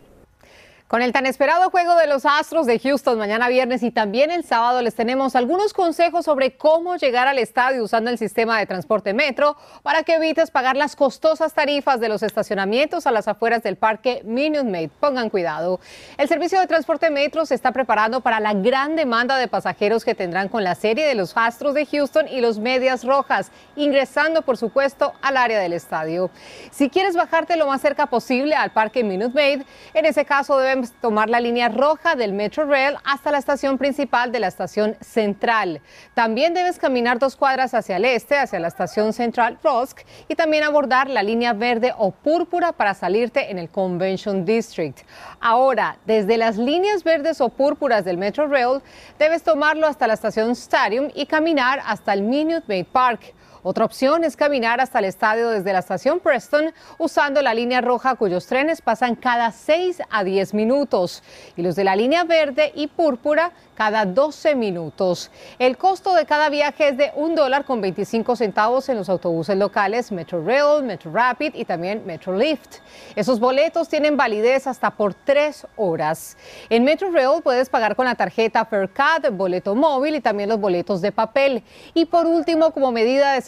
Con 0.87 1.01
el 1.01 1.13
tan 1.13 1.25
esperado 1.25 1.71
juego 1.71 1.95
de 1.95 2.05
los 2.05 2.27
Astros 2.27 2.67
de 2.67 2.77
Houston 2.77 3.17
mañana 3.17 3.47
viernes 3.47 3.81
y 3.81 3.89
también 3.89 4.29
el 4.29 4.43
sábado 4.43 4.83
les 4.83 4.93
tenemos 4.93 5.35
algunos 5.35 5.73
consejos 5.73 6.25
sobre 6.25 6.57
cómo 6.57 6.95
llegar 6.97 7.27
al 7.27 7.39
estadio 7.39 7.83
usando 7.83 8.11
el 8.11 8.19
sistema 8.19 8.59
de 8.59 8.67
transporte 8.67 9.11
metro 9.15 9.57
para 9.81 10.03
que 10.03 10.13
evites 10.13 10.51
pagar 10.51 10.77
las 10.77 10.95
costosas 10.95 11.55
tarifas 11.55 11.99
de 11.99 12.07
los 12.07 12.21
estacionamientos 12.21 13.07
a 13.07 13.11
las 13.11 13.27
afueras 13.27 13.63
del 13.63 13.77
parque 13.77 14.21
Minute 14.25 14.65
Maid. 14.65 14.91
Pongan 14.99 15.31
cuidado. 15.31 15.79
El 16.19 16.27
servicio 16.27 16.59
de 16.59 16.67
transporte 16.67 17.09
metro 17.09 17.47
se 17.47 17.55
está 17.55 17.71
preparando 17.71 18.21
para 18.21 18.39
la 18.39 18.53
gran 18.53 18.95
demanda 18.95 19.37
de 19.37 19.47
pasajeros 19.47 20.05
que 20.05 20.13
tendrán 20.13 20.49
con 20.49 20.63
la 20.63 20.75
serie 20.75 21.07
de 21.07 21.15
los 21.15 21.35
Astros 21.35 21.73
de 21.73 21.87
Houston 21.87 22.27
y 22.27 22.41
los 22.41 22.59
Medias 22.59 23.03
Rojas, 23.03 23.51
ingresando 23.75 24.43
por 24.43 24.55
supuesto 24.55 25.13
al 25.23 25.37
área 25.37 25.59
del 25.59 25.73
estadio. 25.73 26.29
Si 26.69 26.91
quieres 26.91 27.15
bajarte 27.15 27.57
lo 27.57 27.65
más 27.65 27.81
cerca 27.81 28.05
posible 28.05 28.53
al 28.53 28.71
parque 28.71 29.03
Minute 29.03 29.33
Maid, 29.33 29.63
en 29.95 30.05
ese 30.05 30.25
caso 30.25 30.59
debes 30.59 30.74
tomar 31.01 31.29
la 31.29 31.39
línea 31.39 31.69
roja 31.69 32.15
del 32.15 32.33
Metro 32.33 32.65
Rail 32.65 32.95
hasta 33.03 33.31
la 33.31 33.37
estación 33.37 33.77
principal 33.77 34.31
de 34.31 34.39
la 34.39 34.47
estación 34.47 34.95
central. 35.01 35.81
También 36.13 36.53
debes 36.53 36.79
caminar 36.79 37.19
dos 37.19 37.35
cuadras 37.35 37.73
hacia 37.73 37.97
el 37.97 38.05
este, 38.05 38.37
hacia 38.37 38.59
la 38.59 38.67
estación 38.67 39.13
central 39.13 39.59
Rusk, 39.63 39.99
y 40.27 40.35
también 40.35 40.63
abordar 40.63 41.09
la 41.09 41.21
línea 41.21 41.53
verde 41.53 41.93
o 41.97 42.11
púrpura 42.11 42.71
para 42.71 42.93
salirte 42.93 43.51
en 43.51 43.59
el 43.59 43.69
Convention 43.69 44.45
District. 44.45 44.99
Ahora, 45.39 45.97
desde 46.05 46.37
las 46.37 46.57
líneas 46.57 47.03
verdes 47.03 47.41
o 47.41 47.49
púrpuras 47.49 48.05
del 48.05 48.17
Metro 48.17 48.47
Rail, 48.47 48.81
debes 49.19 49.43
tomarlo 49.43 49.87
hasta 49.87 50.07
la 50.07 50.15
estación 50.15 50.51
Stadium 50.51 51.09
y 51.13 51.25
caminar 51.25 51.81
hasta 51.85 52.13
el 52.13 52.23
Minute 52.23 52.65
Maid 52.67 52.87
Park. 52.91 53.34
Otra 53.67 53.83
opción 53.83 54.23
es 54.23 54.37
caminar 54.37 54.79
hasta 54.79 54.99
el 54.99 55.05
estadio 55.05 55.49
desde 55.49 55.73
la 55.73 55.79
estación 55.79 56.19
Preston 56.19 56.71
usando 56.99 57.41
la 57.41 57.55
línea 57.55 57.81
roja 57.81 58.13
cuyos 58.13 58.45
trenes 58.45 58.79
pasan 58.79 59.15
cada 59.15 59.49
6 59.49 60.03
a 60.07 60.23
10 60.23 60.53
minutos 60.53 61.23
y 61.55 61.63
los 61.63 61.75
de 61.75 61.83
la 61.83 61.95
línea 61.95 62.25
verde 62.25 62.71
y 62.75 62.85
púrpura 62.85 63.53
cada 63.73 64.05
12 64.05 64.53
minutos. 64.53 65.31
El 65.57 65.77
costo 65.77 66.13
de 66.13 66.27
cada 66.27 66.49
viaje 66.49 66.89
es 66.89 66.97
de 66.97 67.11
un 67.15 67.33
dólar 67.33 67.65
con 67.65 67.81
25 67.81 68.35
centavos 68.35 68.87
en 68.87 68.97
los 68.97 69.09
autobuses 69.09 69.57
locales 69.57 70.11
Metro 70.11 70.45
Rail, 70.45 70.83
Metro 70.83 71.11
Rapid 71.11 71.55
y 71.55 71.65
también 71.65 72.03
Metro 72.05 72.37
Lift. 72.37 72.75
Esos 73.15 73.39
boletos 73.39 73.89
tienen 73.89 74.15
validez 74.15 74.67
hasta 74.67 74.91
por 74.91 75.15
tres 75.15 75.65
horas. 75.75 76.37
En 76.69 76.83
Metro 76.83 77.09
Rail 77.11 77.41
puedes 77.43 77.69
pagar 77.69 77.95
con 77.95 78.05
la 78.05 78.13
tarjeta 78.13 78.63
Faircard, 78.63 79.31
boleto 79.31 79.73
móvil 79.73 80.15
y 80.15 80.21
también 80.21 80.49
los 80.49 80.59
boletos 80.59 81.01
de 81.01 81.11
papel. 81.11 81.63
Y 81.95 82.05
por 82.05 82.27
último, 82.27 82.69
como 82.69 82.91
medida 82.91 83.33
de 83.33 83.41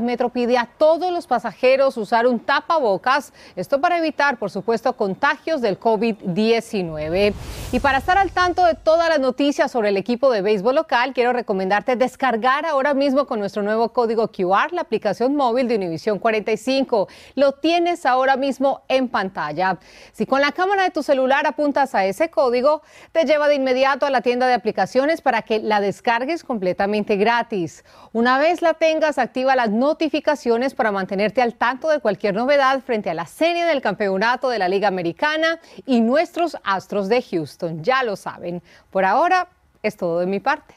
Metro 0.00 0.28
pide 0.28 0.56
a 0.58 0.66
todos 0.66 1.12
los 1.12 1.26
pasajeros 1.26 1.96
usar 1.96 2.26
un 2.26 2.40
tapabocas, 2.40 3.32
esto 3.56 3.80
para 3.80 3.98
evitar, 3.98 4.38
por 4.38 4.50
supuesto, 4.50 4.94
contagios 4.94 5.60
del 5.60 5.78
COVID-19. 5.78 7.34
Y 7.72 7.80
para 7.80 7.98
estar 7.98 8.18
al 8.18 8.30
tanto 8.30 8.64
de 8.64 8.74
todas 8.74 9.08
las 9.08 9.20
noticias, 9.20 9.70
sobre 9.70 9.88
el 9.88 9.96
equipo 9.96 10.30
de 10.30 10.42
béisbol 10.42 10.74
local, 10.74 11.12
quiero 11.14 11.32
recomendarte 11.32 11.96
descargar 11.96 12.66
ahora 12.66 12.94
mismo 12.94 13.26
con 13.26 13.40
nuestro 13.40 13.62
nuevo 13.62 13.88
código 13.92 14.28
QR 14.28 14.72
la 14.72 14.82
aplicación 14.82 15.34
móvil 15.34 15.66
de 15.66 15.76
Univisión 15.76 16.18
45. 16.18 17.08
Lo 17.34 17.52
tienes 17.52 18.04
ahora 18.06 18.36
mismo 18.36 18.82
en 18.88 19.08
pantalla. 19.08 19.78
Si 20.12 20.26
con 20.26 20.40
la 20.40 20.52
cámara 20.52 20.82
de 20.82 20.90
tu 20.90 21.02
celular 21.02 21.46
apuntas 21.46 21.94
a 21.94 22.04
ese 22.04 22.30
código, 22.30 22.82
te 23.12 23.24
lleva 23.24 23.48
de 23.48 23.54
inmediato 23.54 24.06
a 24.06 24.10
la 24.10 24.20
tienda 24.20 24.46
de 24.46 24.54
aplicaciones 24.54 25.20
para 25.20 25.42
que 25.42 25.58
la 25.58 25.80
descargues 25.80 26.44
completamente 26.44 27.16
gratis. 27.16 27.84
Una 28.12 28.38
vez 28.38 28.60
la 28.60 28.74
tengas, 28.74 29.18
activa 29.18 29.39
las 29.44 29.70
notificaciones 29.70 30.74
para 30.74 30.92
mantenerte 30.92 31.42
al 31.42 31.54
tanto 31.54 31.88
de 31.88 32.00
cualquier 32.00 32.34
novedad 32.34 32.82
frente 32.82 33.10
a 33.10 33.14
la 33.14 33.26
serie 33.26 33.64
del 33.64 33.80
campeonato 33.80 34.48
de 34.48 34.58
la 34.58 34.68
Liga 34.68 34.88
Americana 34.88 35.60
y 35.86 36.00
nuestros 36.00 36.56
Astros 36.64 37.08
de 37.08 37.22
Houston. 37.22 37.82
Ya 37.82 38.02
lo 38.02 38.16
saben. 38.16 38.62
Por 38.90 39.04
ahora, 39.04 39.48
es 39.82 39.96
todo 39.96 40.20
de 40.20 40.26
mi 40.26 40.40
parte. 40.40 40.74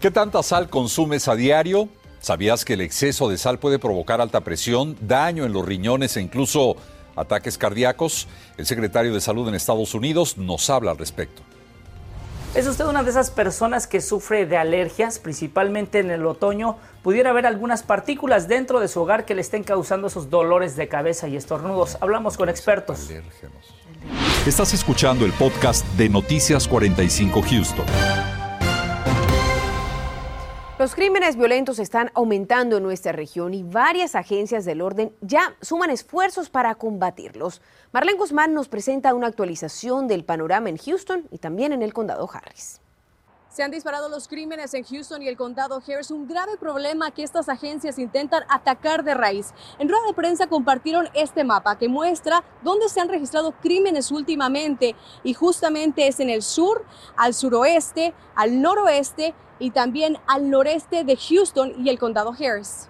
¿Qué 0.00 0.10
tanta 0.10 0.42
sal 0.42 0.70
consumes 0.70 1.28
a 1.28 1.34
diario? 1.34 1.88
¿Sabías 2.20 2.64
que 2.64 2.74
el 2.74 2.80
exceso 2.80 3.28
de 3.28 3.38
sal 3.38 3.58
puede 3.58 3.78
provocar 3.78 4.20
alta 4.20 4.42
presión, 4.42 4.96
daño 5.00 5.44
en 5.44 5.52
los 5.52 5.64
riñones 5.64 6.16
e 6.16 6.20
incluso 6.20 6.76
ataques 7.16 7.58
cardíacos? 7.58 8.28
El 8.56 8.66
secretario 8.66 9.12
de 9.12 9.20
Salud 9.20 9.48
en 9.48 9.54
Estados 9.54 9.94
Unidos 9.94 10.38
nos 10.38 10.68
habla 10.70 10.90
al 10.90 10.98
respecto. 10.98 11.42
¿Es 12.52 12.66
usted 12.66 12.84
una 12.86 13.04
de 13.04 13.10
esas 13.10 13.30
personas 13.30 13.86
que 13.86 14.00
sufre 14.00 14.44
de 14.44 14.56
alergias? 14.56 15.20
Principalmente 15.20 16.00
en 16.00 16.10
el 16.10 16.26
otoño, 16.26 16.78
pudiera 17.04 17.30
haber 17.30 17.46
algunas 17.46 17.84
partículas 17.84 18.48
dentro 18.48 18.80
de 18.80 18.88
su 18.88 19.00
hogar 19.00 19.24
que 19.24 19.36
le 19.36 19.40
estén 19.40 19.62
causando 19.62 20.08
esos 20.08 20.30
dolores 20.30 20.74
de 20.74 20.88
cabeza 20.88 21.28
y 21.28 21.36
estornudos. 21.36 21.96
Hablamos 22.00 22.36
con 22.36 22.48
expertos. 22.48 23.08
Estás 24.46 24.74
escuchando 24.74 25.24
el 25.24 25.32
podcast 25.32 25.86
de 25.96 26.08
Noticias 26.08 26.66
45 26.66 27.40
Houston. 27.40 27.86
Los 30.80 30.94
crímenes 30.94 31.36
violentos 31.36 31.78
están 31.78 32.10
aumentando 32.14 32.78
en 32.78 32.82
nuestra 32.82 33.12
región 33.12 33.52
y 33.52 33.62
varias 33.62 34.14
agencias 34.14 34.64
del 34.64 34.80
orden 34.80 35.14
ya 35.20 35.54
suman 35.60 35.90
esfuerzos 35.90 36.48
para 36.48 36.74
combatirlos. 36.74 37.60
Marlene 37.92 38.16
Guzmán 38.16 38.54
nos 38.54 38.68
presenta 38.68 39.12
una 39.12 39.26
actualización 39.26 40.08
del 40.08 40.24
panorama 40.24 40.70
en 40.70 40.78
Houston 40.78 41.28
y 41.30 41.36
también 41.36 41.74
en 41.74 41.82
el 41.82 41.92
condado 41.92 42.26
Harris. 42.32 42.80
Se 43.50 43.64
han 43.64 43.72
disparado 43.72 44.08
los 44.08 44.28
crímenes 44.28 44.74
en 44.74 44.84
Houston 44.84 45.22
y 45.22 45.28
el 45.28 45.36
condado 45.36 45.82
Harris, 45.84 46.12
un 46.12 46.28
grave 46.28 46.56
problema 46.56 47.10
que 47.10 47.24
estas 47.24 47.48
agencias 47.48 47.98
intentan 47.98 48.44
atacar 48.48 49.02
de 49.02 49.12
raíz. 49.12 49.52
En 49.80 49.88
rueda 49.88 50.06
de 50.06 50.14
prensa 50.14 50.46
compartieron 50.46 51.08
este 51.14 51.42
mapa 51.42 51.76
que 51.76 51.88
muestra 51.88 52.44
dónde 52.62 52.88
se 52.88 53.00
han 53.00 53.08
registrado 53.08 53.50
crímenes 53.60 54.12
últimamente 54.12 54.94
y 55.24 55.34
justamente 55.34 56.06
es 56.06 56.20
en 56.20 56.30
el 56.30 56.42
sur, 56.42 56.84
al 57.16 57.34
suroeste, 57.34 58.14
al 58.36 58.62
noroeste 58.62 59.34
y 59.58 59.72
también 59.72 60.18
al 60.28 60.48
noreste 60.48 61.02
de 61.02 61.16
Houston 61.16 61.74
y 61.84 61.88
el 61.88 61.98
condado 61.98 62.32
Harris. 62.32 62.89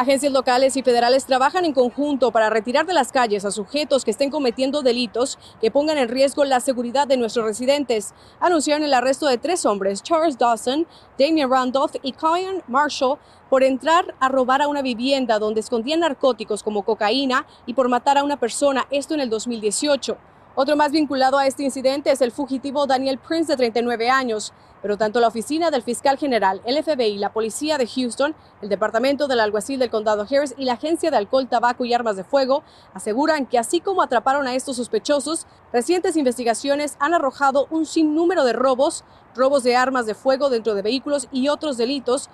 Agencias 0.00 0.32
locales 0.32 0.78
y 0.78 0.82
federales 0.82 1.26
trabajan 1.26 1.66
en 1.66 1.74
conjunto 1.74 2.30
para 2.30 2.48
retirar 2.48 2.86
de 2.86 2.94
las 2.94 3.12
calles 3.12 3.44
a 3.44 3.50
sujetos 3.50 4.02
que 4.02 4.10
estén 4.10 4.30
cometiendo 4.30 4.80
delitos 4.80 5.38
que 5.60 5.70
pongan 5.70 5.98
en 5.98 6.08
riesgo 6.08 6.46
la 6.46 6.60
seguridad 6.60 7.06
de 7.06 7.18
nuestros 7.18 7.44
residentes. 7.44 8.14
Anunciaron 8.40 8.82
el 8.82 8.94
arresto 8.94 9.26
de 9.26 9.36
tres 9.36 9.66
hombres, 9.66 10.02
Charles 10.02 10.38
Dawson, 10.38 10.86
Damien 11.18 11.50
Randolph 11.50 11.96
y 12.00 12.12
Kyan 12.12 12.62
Marshall, 12.66 13.18
por 13.50 13.62
entrar 13.62 14.14
a 14.20 14.30
robar 14.30 14.62
a 14.62 14.68
una 14.68 14.80
vivienda 14.80 15.38
donde 15.38 15.60
escondían 15.60 16.00
narcóticos 16.00 16.62
como 16.62 16.82
cocaína 16.82 17.46
y 17.66 17.74
por 17.74 17.90
matar 17.90 18.16
a 18.16 18.24
una 18.24 18.40
persona, 18.40 18.86
esto 18.90 19.12
en 19.12 19.20
el 19.20 19.28
2018. 19.28 20.16
Otro 20.54 20.76
más 20.76 20.92
vinculado 20.92 21.36
a 21.36 21.46
este 21.46 21.62
incidente 21.62 22.10
es 22.10 22.22
el 22.22 22.32
fugitivo 22.32 22.86
Daniel 22.86 23.18
Prince 23.18 23.52
de 23.52 23.56
39 23.58 24.08
años, 24.08 24.54
pero 24.82 24.96
tanto 24.96 25.20
la 25.20 25.28
oficina 25.28 25.70
del 25.70 25.82
fiscal 25.82 26.18
general, 26.18 26.60
el 26.64 26.82
FBI, 26.82 27.18
la 27.18 27.32
policía 27.32 27.78
de 27.78 27.86
Houston, 27.86 28.34
el 28.62 28.68
departamento 28.68 29.28
del 29.28 29.40
alguacil 29.40 29.78
del 29.78 29.90
condado 29.90 30.22
Harris 30.22 30.54
y 30.56 30.64
la 30.64 30.74
agencia 30.74 31.10
de 31.10 31.16
alcohol, 31.16 31.48
tabaco 31.48 31.84
y 31.84 31.94
armas 31.94 32.16
de 32.16 32.24
fuego 32.24 32.62
aseguran 32.94 33.46
que 33.46 33.58
así 33.58 33.80
como 33.80 34.02
atraparon 34.02 34.46
a 34.46 34.54
estos 34.54 34.76
sospechosos, 34.76 35.46
recientes 35.72 36.16
investigaciones 36.16 36.96
han 37.00 37.14
arrojado 37.14 37.66
un 37.70 37.86
sinnúmero 37.86 38.44
de 38.44 38.52
robos, 38.52 39.04
robos 39.34 39.62
de 39.62 39.76
armas 39.76 40.06
de 40.06 40.14
fuego 40.14 40.50
dentro 40.50 40.74
de 40.74 40.82
vehículos 40.82 41.28
y 41.32 41.48
otros 41.48 41.76
delitos. 41.76 42.30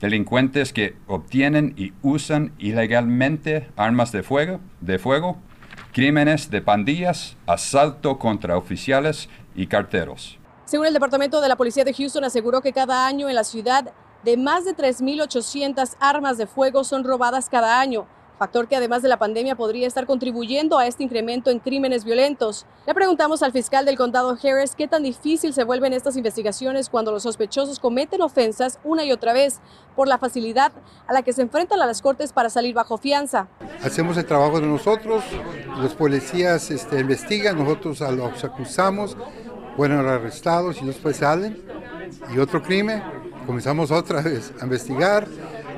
Delincuentes 0.00 0.72
que 0.72 0.96
obtienen 1.08 1.74
y 1.76 1.92
usan 2.02 2.52
ilegalmente 2.58 3.68
armas 3.76 4.12
de 4.12 4.22
fuego, 4.22 4.60
de 4.80 4.98
fuego 4.98 5.38
crímenes 5.92 6.50
de 6.50 6.60
pandillas, 6.60 7.36
asalto 7.46 8.18
contra 8.18 8.56
oficiales 8.56 9.28
y 9.56 9.66
carteros. 9.66 10.37
Según 10.68 10.84
el 10.84 10.92
Departamento 10.92 11.40
de 11.40 11.48
la 11.48 11.56
Policía 11.56 11.82
de 11.82 11.94
Houston, 11.94 12.24
aseguró 12.24 12.60
que 12.60 12.74
cada 12.74 13.06
año 13.06 13.30
en 13.30 13.34
la 13.34 13.44
ciudad 13.44 13.90
de 14.22 14.36
más 14.36 14.66
de 14.66 14.76
3.800 14.76 15.96
armas 15.98 16.36
de 16.36 16.46
fuego 16.46 16.84
son 16.84 17.04
robadas 17.04 17.48
cada 17.48 17.80
año 17.80 18.06
factor 18.38 18.68
que 18.68 18.76
además 18.76 19.02
de 19.02 19.08
la 19.08 19.18
pandemia 19.18 19.56
podría 19.56 19.86
estar 19.86 20.06
contribuyendo 20.06 20.78
a 20.78 20.86
este 20.86 21.02
incremento 21.02 21.50
en 21.50 21.58
crímenes 21.58 22.04
violentos. 22.04 22.64
Le 22.86 22.94
preguntamos 22.94 23.42
al 23.42 23.52
fiscal 23.52 23.84
del 23.84 23.96
condado 23.96 24.36
Harris 24.42 24.74
qué 24.76 24.86
tan 24.86 25.02
difícil 25.02 25.52
se 25.52 25.64
vuelven 25.64 25.92
estas 25.92 26.16
investigaciones 26.16 26.88
cuando 26.88 27.10
los 27.10 27.24
sospechosos 27.24 27.80
cometen 27.80 28.22
ofensas 28.22 28.78
una 28.84 29.04
y 29.04 29.12
otra 29.12 29.32
vez 29.32 29.60
por 29.96 30.08
la 30.08 30.18
facilidad 30.18 30.72
a 31.06 31.12
la 31.12 31.22
que 31.22 31.32
se 31.32 31.42
enfrentan 31.42 31.82
a 31.82 31.86
las 31.86 32.00
cortes 32.00 32.32
para 32.32 32.48
salir 32.48 32.74
bajo 32.74 32.96
fianza. 32.96 33.48
Hacemos 33.82 34.16
el 34.16 34.24
trabajo 34.24 34.60
de 34.60 34.66
nosotros, 34.66 35.24
los 35.80 35.94
policías 35.94 36.70
este, 36.70 37.00
investigan, 37.00 37.58
nosotros 37.58 38.00
a 38.00 38.12
los 38.12 38.44
acusamos, 38.44 39.16
fueron 39.78 40.08
arrestados 40.08 40.82
y 40.82 40.86
después 40.86 41.18
salen 41.18 41.62
y 42.34 42.38
otro 42.40 42.60
crimen, 42.60 43.00
comenzamos 43.46 43.92
otra 43.92 44.20
vez 44.22 44.52
a 44.60 44.64
investigar 44.64 45.28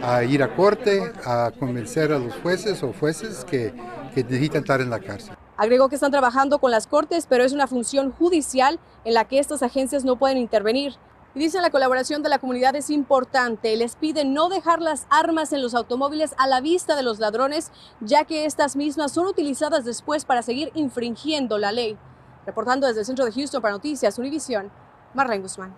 a 0.03 0.25
ir 0.25 0.43
a 0.43 0.57
corte, 0.57 1.13
a 1.27 1.53
convencer 1.59 2.11
a 2.11 2.19
los 2.19 2.33
jueces 2.37 2.83
o 2.83 2.95
jueces 2.99 3.45
que, 3.45 3.75
que 4.15 4.25
necesitan 4.25 4.63
estar 4.63 4.81
en 4.81 4.89
la 4.89 5.01
cárcel. 5.01 5.37
Agregó 5.59 5.91
que 5.91 5.97
están 5.97 6.13
trabajando 6.13 6.61
con 6.61 6.71
las 6.71 6.87
cortes, 6.87 7.27
pero 7.29 7.45
es 7.45 7.53
una 7.53 7.67
función 7.67 8.11
judicial 8.13 8.81
en 9.05 9.13
la 9.13 9.27
que 9.27 9.39
estas 9.39 9.63
agencias 9.63 10.03
no 10.03 10.17
pueden 10.17 10.39
intervenir. 10.39 10.95
Y 11.35 11.41
dicen 11.41 11.61
la 11.61 11.69
colaboración 11.69 12.23
de 12.23 12.31
la 12.31 12.39
comunidad 12.39 12.75
es 12.77 12.89
importante. 12.89 13.77
Les 13.77 13.97
piden 13.97 14.33
no 14.33 14.49
dejar 14.49 14.81
las 14.81 15.07
armas 15.11 15.53
en 15.53 15.61
los 15.61 15.75
automóviles 15.75 16.35
a 16.39 16.47
la 16.47 16.63
vista 16.63 16.97
de 16.97 17.03
los 17.03 17.19
ladrones, 17.19 17.71
ya 18.01 18.25
que 18.25 18.47
estas 18.47 18.77
mismas 18.77 19.13
son 19.13 19.27
utilizadas 19.27 19.85
después 19.85 20.25
para 20.25 20.41
seguir 20.41 20.71
infringiendo 20.75 21.59
la 21.59 21.73
ley. 21.73 21.99
Reportando 22.47 22.87
desde 22.87 23.01
el 23.01 23.07
centro 23.07 23.25
de 23.25 23.33
Houston 23.33 23.61
para 23.61 23.75
Noticias 23.75 24.19
Univisión, 24.19 24.71
Marlene 25.15 25.43
Guzmán. 25.43 25.75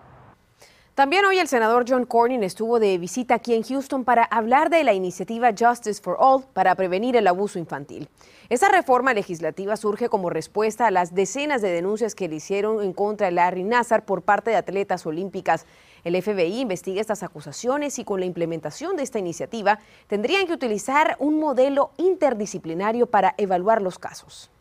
También 0.95 1.25
hoy 1.25 1.39
el 1.39 1.47
senador 1.47 1.85
John 1.87 2.05
Cornyn 2.05 2.43
estuvo 2.43 2.79
de 2.79 2.99
visita 2.99 3.33
aquí 3.33 3.55
en 3.55 3.63
Houston 3.63 4.05
para 4.05 4.25
hablar 4.25 4.69
de 4.69 4.83
la 4.83 4.93
iniciativa 4.93 5.49
Justice 5.57 5.99
for 5.99 6.17
All 6.19 6.43
para 6.53 6.75
prevenir 6.75 7.15
el 7.15 7.25
abuso 7.25 7.57
infantil. 7.57 8.09
Esa 8.49 8.69
reforma 8.69 9.15
legislativa 9.15 9.75
surge 9.75 10.07
como 10.07 10.29
respuesta 10.29 10.85
a 10.85 10.91
las 10.91 11.15
decenas 11.15 11.63
de 11.63 11.71
denuncias 11.71 12.13
que 12.13 12.27
le 12.27 12.35
hicieron 12.35 12.83
en 12.83 12.93
contra 12.93 13.25
de 13.25 13.33
Larry 13.33 13.63
Nassar 13.63 14.05
por 14.05 14.21
parte 14.21 14.51
de 14.51 14.57
atletas 14.57 15.07
olímpicas. 15.07 15.65
El 16.03 16.21
FBI 16.21 16.59
investiga 16.59 17.01
estas 17.01 17.23
acusaciones 17.23 17.97
y 17.97 18.05
con 18.05 18.19
la 18.19 18.27
implementación 18.27 18.95
de 18.95 19.01
esta 19.01 19.17
iniciativa 19.17 19.79
tendrían 20.05 20.45
que 20.45 20.53
utilizar 20.53 21.15
un 21.17 21.39
modelo 21.39 21.89
interdisciplinario 21.97 23.07
para 23.07 23.33
evaluar 23.39 23.81
los 23.81 23.97
casos. 23.97 24.52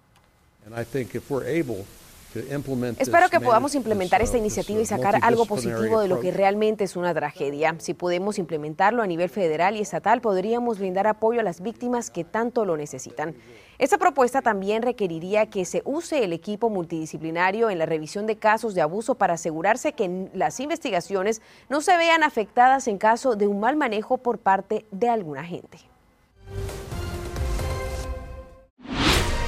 Espero 2.98 3.28
que 3.28 3.40
podamos 3.40 3.74
implementar 3.74 4.22
esta 4.22 4.38
iniciativa 4.38 4.80
y 4.80 4.86
sacar 4.86 5.18
algo 5.22 5.44
positivo 5.44 6.00
de 6.00 6.08
lo 6.08 6.20
que 6.20 6.30
realmente 6.30 6.84
es 6.84 6.96
una 6.96 7.12
tragedia. 7.12 7.76
Si 7.78 7.92
podemos 7.92 8.38
implementarlo 8.38 9.02
a 9.02 9.06
nivel 9.06 9.28
federal 9.28 9.76
y 9.76 9.80
estatal, 9.80 10.22
podríamos 10.22 10.78
brindar 10.78 11.06
apoyo 11.06 11.40
a 11.40 11.42
las 11.42 11.60
víctimas 11.60 12.10
que 12.10 12.24
tanto 12.24 12.64
lo 12.64 12.76
necesitan. 12.78 13.34
Esta 13.78 13.98
propuesta 13.98 14.40
también 14.40 14.82
requeriría 14.82 15.46
que 15.46 15.66
se 15.66 15.82
use 15.84 16.24
el 16.24 16.32
equipo 16.32 16.70
multidisciplinario 16.70 17.68
en 17.68 17.78
la 17.78 17.84
revisión 17.84 18.26
de 18.26 18.36
casos 18.36 18.74
de 18.74 18.80
abuso 18.80 19.16
para 19.16 19.34
asegurarse 19.34 19.92
que 19.92 20.30
las 20.32 20.58
investigaciones 20.60 21.42
no 21.68 21.82
se 21.82 21.96
vean 21.98 22.22
afectadas 22.22 22.88
en 22.88 22.96
caso 22.96 23.36
de 23.36 23.46
un 23.46 23.60
mal 23.60 23.76
manejo 23.76 24.16
por 24.18 24.38
parte 24.38 24.86
de 24.90 25.08
alguna 25.08 25.44
gente. 25.44 25.91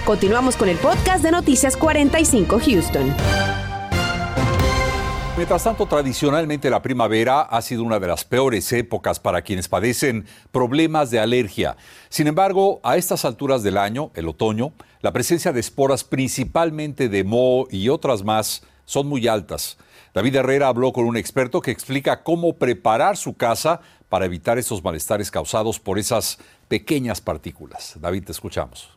Continuamos 0.05 0.57
con 0.57 0.69
el 0.69 0.77
podcast 0.77 1.25
de 1.25 1.31
Noticias 1.31 1.79
45 1.79 2.61
Houston. 2.61 3.15
Mientras 5.39 5.65
tanto, 5.65 5.87
tradicionalmente 5.87 6.69
la 6.69 6.83
primavera 6.83 7.41
ha 7.41 7.63
sido 7.63 7.83
una 7.85 7.99
de 7.99 8.09
las 8.09 8.23
peores 8.27 8.71
épocas 8.75 9.19
para 9.19 9.41
quienes 9.41 9.67
padecen 9.67 10.27
problemas 10.53 11.11
de 11.11 11.21
alergia. 11.21 11.79
Sin 12.11 12.27
embargo, 12.27 12.81
a 12.83 12.99
estas 12.99 13.25
alturas 13.25 13.63
del 13.63 13.79
año, 13.79 14.11
el 14.15 14.29
otoño, 14.29 14.75
la 15.01 15.15
presencia 15.15 15.55
de 15.55 15.61
esporas 15.61 16.05
principalmente 16.05 17.09
de 17.09 17.25
moho 17.25 17.67
y 17.71 17.89
otras 17.89 18.25
más 18.25 18.63
son 18.85 19.07
muy 19.07 19.27
altas. 19.27 19.79
David 20.13 20.37
Herrera 20.37 20.69
habló 20.69 20.93
con 20.93 21.07
un 21.07 21.17
experto 21.17 21.63
que 21.63 21.71
explica 21.71 22.23
cómo 22.23 22.59
preparar 22.59 23.17
su 23.17 23.39
casa 23.39 23.81
para 24.11 24.27
evitar 24.27 24.59
esos 24.59 24.85
malestares 24.85 25.31
causados 25.31 25.81
por 25.81 25.99
esas 25.99 26.39
pequeñas 26.69 27.23
partículas. 27.23 27.95
David, 27.99 28.25
te 28.25 28.33
escuchamos. 28.33 28.95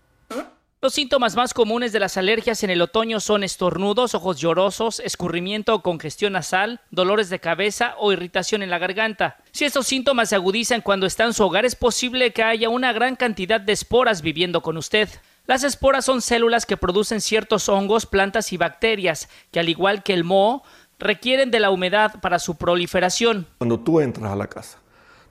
Los 0.79 0.93
síntomas 0.93 1.35
más 1.35 1.55
comunes 1.55 1.91
de 1.91 1.99
las 1.99 2.17
alergias 2.17 2.61
en 2.63 2.69
el 2.69 2.83
otoño 2.83 3.19
son 3.19 3.43
estornudos, 3.43 4.13
ojos 4.13 4.39
llorosos, 4.39 4.99
escurrimiento 4.99 5.73
o 5.73 5.81
congestión 5.81 6.33
nasal, 6.33 6.81
dolores 6.91 7.31
de 7.31 7.39
cabeza 7.39 7.95
o 7.97 8.11
irritación 8.11 8.61
en 8.61 8.69
la 8.69 8.77
garganta. 8.77 9.37
Si 9.51 9.65
estos 9.65 9.87
síntomas 9.87 10.29
se 10.29 10.35
agudizan 10.35 10.81
cuando 10.81 11.07
está 11.07 11.23
en 11.23 11.33
su 11.33 11.43
hogar, 11.43 11.65
es 11.65 11.75
posible 11.75 12.31
que 12.31 12.43
haya 12.43 12.69
una 12.69 12.93
gran 12.93 13.15
cantidad 13.15 13.59
de 13.59 13.73
esporas 13.73 14.21
viviendo 14.21 14.61
con 14.61 14.77
usted. 14.77 15.09
Las 15.47 15.63
esporas 15.63 16.05
son 16.05 16.21
células 16.21 16.67
que 16.67 16.77
producen 16.77 17.21
ciertos 17.21 17.69
hongos, 17.69 18.05
plantas 18.05 18.53
y 18.53 18.57
bacterias, 18.57 19.29
que 19.51 19.59
al 19.59 19.69
igual 19.69 20.03
que 20.03 20.13
el 20.13 20.23
moho, 20.23 20.61
requieren 20.99 21.49
de 21.49 21.59
la 21.59 21.71
humedad 21.71 22.21
para 22.21 22.37
su 22.37 22.55
proliferación. 22.55 23.47
Cuando 23.57 23.79
tú 23.79 23.99
entras 23.99 24.31
a 24.31 24.35
la 24.35 24.45
casa, 24.45 24.77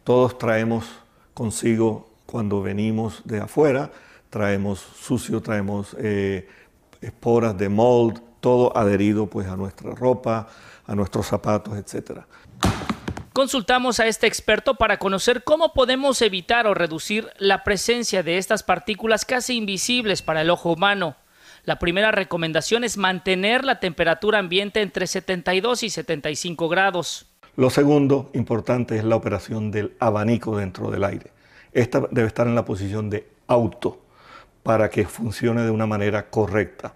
todos 0.02 0.38
traemos 0.38 0.86
consigo, 1.34 2.10
cuando 2.26 2.62
venimos 2.62 3.22
de 3.24 3.38
afuera, 3.38 3.92
traemos 4.30 4.80
sucio, 4.80 5.40
traemos 5.40 5.96
eh, 5.98 6.48
esporas 7.00 7.56
de 7.56 7.68
mold, 7.68 8.20
todo 8.40 8.76
adherido 8.76 9.26
pues 9.26 9.46
a 9.48 9.56
nuestra 9.56 9.92
ropa, 9.92 10.48
a 10.86 10.94
nuestros 10.94 11.26
zapatos, 11.26 11.76
etc. 11.76 12.20
Consultamos 13.32 14.00
a 14.00 14.06
este 14.06 14.26
experto 14.26 14.76
para 14.76 14.98
conocer 14.98 15.44
cómo 15.44 15.74
podemos 15.74 16.22
evitar 16.22 16.66
o 16.66 16.74
reducir 16.74 17.28
la 17.38 17.64
presencia 17.64 18.22
de 18.22 18.38
estas 18.38 18.62
partículas 18.62 19.24
casi 19.24 19.56
invisibles 19.56 20.22
para 20.22 20.40
el 20.40 20.50
ojo 20.50 20.72
humano. 20.72 21.16
La 21.64 21.78
primera 21.78 22.12
recomendación 22.12 22.84
es 22.84 22.96
mantener 22.96 23.64
la 23.64 23.80
temperatura 23.80 24.38
ambiente 24.38 24.80
entre 24.80 25.06
72 25.06 25.82
y 25.82 25.90
75 25.90 26.68
grados. 26.68 27.26
Lo 27.56 27.70
segundo 27.70 28.30
importante 28.34 28.96
es 28.96 29.04
la 29.04 29.16
operación 29.16 29.70
del 29.70 29.96
abanico 29.98 30.56
dentro 30.56 30.90
del 30.90 31.04
aire. 31.04 31.32
Esta 31.72 32.06
debe 32.10 32.28
estar 32.28 32.46
en 32.46 32.54
la 32.54 32.64
posición 32.64 33.10
de 33.10 33.26
auto 33.48 34.05
para 34.66 34.90
que 34.90 35.04
funcione 35.04 35.62
de 35.62 35.70
una 35.70 35.86
manera 35.86 36.28
correcta. 36.28 36.94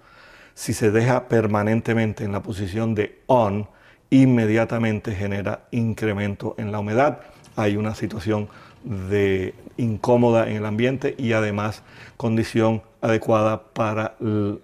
Si 0.54 0.72
se 0.72 0.90
deja 0.90 1.28
permanentemente 1.28 2.24
en 2.24 2.32
la 2.32 2.42
posición 2.42 2.96
de 2.96 3.20
on, 3.28 3.68
inmediatamente 4.10 5.14
genera 5.14 5.68
incremento 5.70 6.56
en 6.58 6.72
la 6.72 6.80
humedad. 6.80 7.20
Hay 7.54 7.76
una 7.76 7.94
situación 7.94 8.48
de 8.82 9.54
incómoda 9.76 10.50
en 10.50 10.56
el 10.56 10.66
ambiente 10.66 11.14
y 11.16 11.32
además 11.32 11.84
condición 12.16 12.82
adecuada 13.02 13.62
para 13.72 14.16
el, 14.20 14.60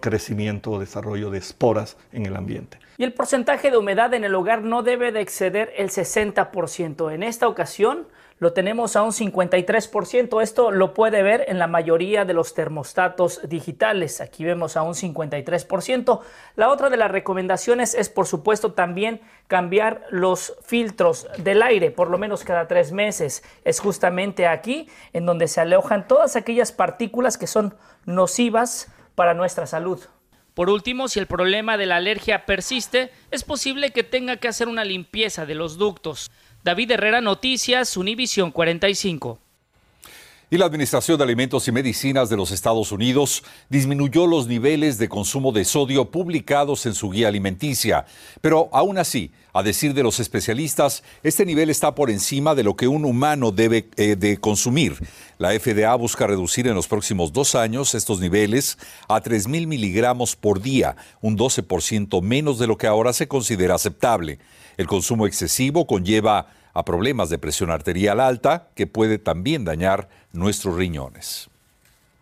crecimiento 0.00 0.72
o 0.72 0.78
desarrollo 0.78 1.30
de 1.30 1.38
esporas 1.38 1.96
en 2.12 2.26
el 2.26 2.36
ambiente. 2.36 2.78
Y 2.98 3.04
el 3.04 3.14
porcentaje 3.14 3.70
de 3.70 3.78
humedad 3.78 4.12
en 4.12 4.24
el 4.24 4.34
hogar 4.34 4.62
no 4.62 4.82
debe 4.82 5.12
de 5.12 5.22
exceder 5.22 5.72
el 5.78 5.88
60%. 5.88 7.10
En 7.14 7.22
esta 7.22 7.48
ocasión, 7.48 8.06
lo 8.40 8.54
tenemos 8.54 8.96
a 8.96 9.02
un 9.02 9.12
53%. 9.12 10.42
Esto 10.42 10.70
lo 10.72 10.94
puede 10.94 11.22
ver 11.22 11.44
en 11.48 11.58
la 11.58 11.66
mayoría 11.66 12.24
de 12.24 12.32
los 12.32 12.54
termostatos 12.54 13.40
digitales. 13.48 14.22
Aquí 14.22 14.44
vemos 14.44 14.78
a 14.78 14.82
un 14.82 14.94
53%. 14.94 16.20
La 16.56 16.70
otra 16.70 16.88
de 16.88 16.96
las 16.96 17.10
recomendaciones 17.10 17.94
es, 17.94 18.08
por 18.08 18.26
supuesto, 18.26 18.72
también 18.72 19.20
cambiar 19.46 20.06
los 20.10 20.56
filtros 20.64 21.28
del 21.36 21.62
aire, 21.62 21.90
por 21.90 22.08
lo 22.08 22.16
menos 22.16 22.42
cada 22.42 22.66
tres 22.66 22.92
meses. 22.92 23.44
Es 23.64 23.78
justamente 23.78 24.46
aquí 24.46 24.88
en 25.12 25.26
donde 25.26 25.46
se 25.46 25.60
alojan 25.60 26.08
todas 26.08 26.34
aquellas 26.34 26.72
partículas 26.72 27.36
que 27.36 27.46
son 27.46 27.74
nocivas 28.06 28.90
para 29.14 29.34
nuestra 29.34 29.66
salud. 29.66 30.00
Por 30.54 30.68
último, 30.68 31.08
si 31.08 31.18
el 31.18 31.26
problema 31.26 31.76
de 31.76 31.86
la 31.86 31.96
alergia 31.96 32.44
persiste, 32.44 33.10
es 33.30 33.44
posible 33.44 33.90
que 33.90 34.02
tenga 34.02 34.38
que 34.38 34.48
hacer 34.48 34.66
una 34.66 34.84
limpieza 34.84 35.46
de 35.46 35.54
los 35.54 35.78
ductos. 35.78 36.30
David 36.62 36.90
Herrera, 36.90 37.20
Noticias, 37.22 37.96
Univisión 37.96 38.52
45. 38.52 39.38
Y 40.52 40.58
la 40.58 40.66
Administración 40.66 41.16
de 41.16 41.22
Alimentos 41.22 41.68
y 41.68 41.72
Medicinas 41.72 42.28
de 42.28 42.36
los 42.36 42.50
Estados 42.50 42.90
Unidos 42.90 43.44
disminuyó 43.68 44.26
los 44.26 44.48
niveles 44.48 44.98
de 44.98 45.08
consumo 45.08 45.52
de 45.52 45.64
sodio 45.64 46.10
publicados 46.10 46.86
en 46.86 46.94
su 46.94 47.08
guía 47.10 47.28
alimenticia. 47.28 48.04
Pero 48.40 48.68
aún 48.72 48.98
así, 48.98 49.30
a 49.52 49.62
decir 49.62 49.94
de 49.94 50.02
los 50.02 50.18
especialistas, 50.18 51.04
este 51.22 51.46
nivel 51.46 51.70
está 51.70 51.94
por 51.94 52.10
encima 52.10 52.56
de 52.56 52.64
lo 52.64 52.74
que 52.74 52.88
un 52.88 53.04
humano 53.04 53.52
debe 53.52 53.90
eh, 53.96 54.16
de 54.16 54.38
consumir. 54.38 54.96
La 55.38 55.50
FDA 55.50 55.94
busca 55.94 56.26
reducir 56.26 56.66
en 56.66 56.74
los 56.74 56.88
próximos 56.88 57.32
dos 57.32 57.54
años 57.54 57.94
estos 57.94 58.18
niveles 58.18 58.76
a 59.06 59.22
3.000 59.22 59.68
miligramos 59.68 60.34
por 60.34 60.60
día, 60.60 60.96
un 61.20 61.38
12% 61.38 62.20
menos 62.22 62.58
de 62.58 62.66
lo 62.66 62.76
que 62.76 62.88
ahora 62.88 63.12
se 63.12 63.28
considera 63.28 63.76
aceptable. 63.76 64.40
El 64.76 64.88
consumo 64.88 65.28
excesivo 65.28 65.86
conlleva 65.86 66.48
a 66.74 66.84
problemas 66.84 67.30
de 67.30 67.38
presión 67.38 67.70
arterial 67.70 68.20
alta 68.20 68.68
que 68.74 68.86
puede 68.86 69.18
también 69.18 69.64
dañar 69.64 70.08
nuestros 70.32 70.76
riñones. 70.76 71.48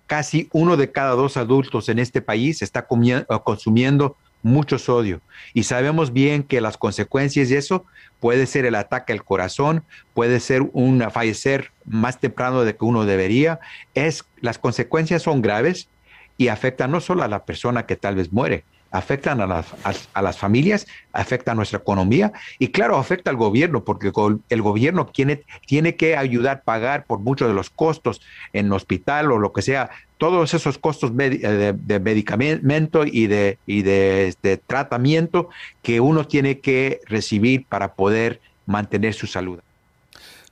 Casi 0.06 0.48
uno 0.52 0.76
de 0.76 0.90
cada 0.90 1.12
dos 1.12 1.36
adultos 1.36 1.88
en 1.88 1.98
este 1.98 2.22
país 2.22 2.62
está 2.62 2.86
consumiendo 2.86 4.16
mucho 4.42 4.78
sodio 4.78 5.20
y 5.52 5.64
sabemos 5.64 6.12
bien 6.12 6.42
que 6.42 6.60
las 6.60 6.76
consecuencias 6.76 7.48
de 7.48 7.58
eso 7.58 7.84
puede 8.20 8.46
ser 8.46 8.64
el 8.64 8.74
ataque 8.74 9.12
al 9.12 9.24
corazón, 9.24 9.84
puede 10.14 10.40
ser 10.40 10.62
un 10.72 11.04
fallecer 11.10 11.72
más 11.84 12.18
temprano 12.18 12.62
de 12.64 12.76
que 12.76 12.84
uno 12.84 13.04
debería. 13.04 13.60
Es 13.94 14.24
las 14.40 14.58
consecuencias 14.58 15.22
son 15.22 15.42
graves 15.42 15.88
y 16.36 16.48
afectan 16.48 16.90
no 16.90 17.00
solo 17.00 17.22
a 17.22 17.28
la 17.28 17.44
persona 17.44 17.86
que 17.86 17.96
tal 17.96 18.14
vez 18.14 18.32
muere, 18.32 18.64
afectan 18.90 19.40
a 19.40 19.46
las, 19.46 19.66
a, 20.12 20.22
las, 20.22 20.38
familias, 20.38 20.86
afecta 21.12 21.52
a 21.52 21.54
nuestra 21.54 21.78
economía 21.78 22.32
y 22.58 22.68
claro, 22.68 22.96
afecta 22.96 23.30
al 23.30 23.36
gobierno, 23.36 23.84
porque 23.84 24.12
el 24.48 24.62
gobierno 24.62 25.06
tiene, 25.06 25.42
tiene 25.66 25.96
que 25.96 26.16
ayudar 26.16 26.58
a 26.58 26.62
pagar 26.62 27.04
por 27.04 27.20
muchos 27.20 27.48
de 27.48 27.54
los 27.54 27.70
costos 27.70 28.20
en 28.52 28.72
hospital 28.72 29.30
o 29.32 29.38
lo 29.38 29.52
que 29.52 29.62
sea, 29.62 29.90
todos 30.16 30.52
esos 30.54 30.78
costos 30.78 31.16
de, 31.16 31.74
de, 31.78 32.00
medicamento 32.00 33.04
y, 33.04 33.26
de, 33.26 33.58
y 33.66 33.82
de, 33.82 34.34
de 34.42 34.56
tratamiento 34.56 35.48
que 35.82 36.00
uno 36.00 36.26
tiene 36.26 36.60
que 36.60 37.00
recibir 37.06 37.66
para 37.66 37.94
poder 37.94 38.40
mantener 38.66 39.14
su 39.14 39.26
salud. 39.26 39.60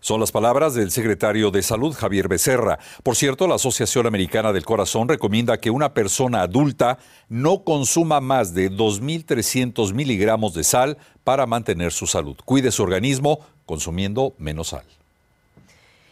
Son 0.07 0.21
las 0.21 0.31
palabras 0.31 0.75
del 0.75 0.93
secretario 0.93 1.51
de 1.51 1.65
Salud, 1.65 1.93
Javier 1.93 2.29
Becerra. 2.29 2.79
Por 3.03 3.17
cierto, 3.17 3.49
la 3.49 3.57
Asociación 3.57 4.07
Americana 4.07 4.53
del 4.53 4.65
Corazón 4.65 5.09
recomienda 5.09 5.59
que 5.59 5.69
una 5.69 5.95
persona 5.95 6.43
adulta 6.43 6.99
no 7.29 7.65
consuma 7.65 8.21
más 8.21 8.55
de 8.55 8.71
2.300 8.71 9.93
miligramos 9.95 10.55
de 10.55 10.63
sal 10.63 10.97
para 11.25 11.45
mantener 11.47 11.91
su 11.91 12.07
salud. 12.07 12.37
Cuide 12.45 12.71
su 12.71 12.85
organismo 12.85 13.41
consumiendo 13.65 14.37
menos 14.39 14.69
sal. 14.69 14.85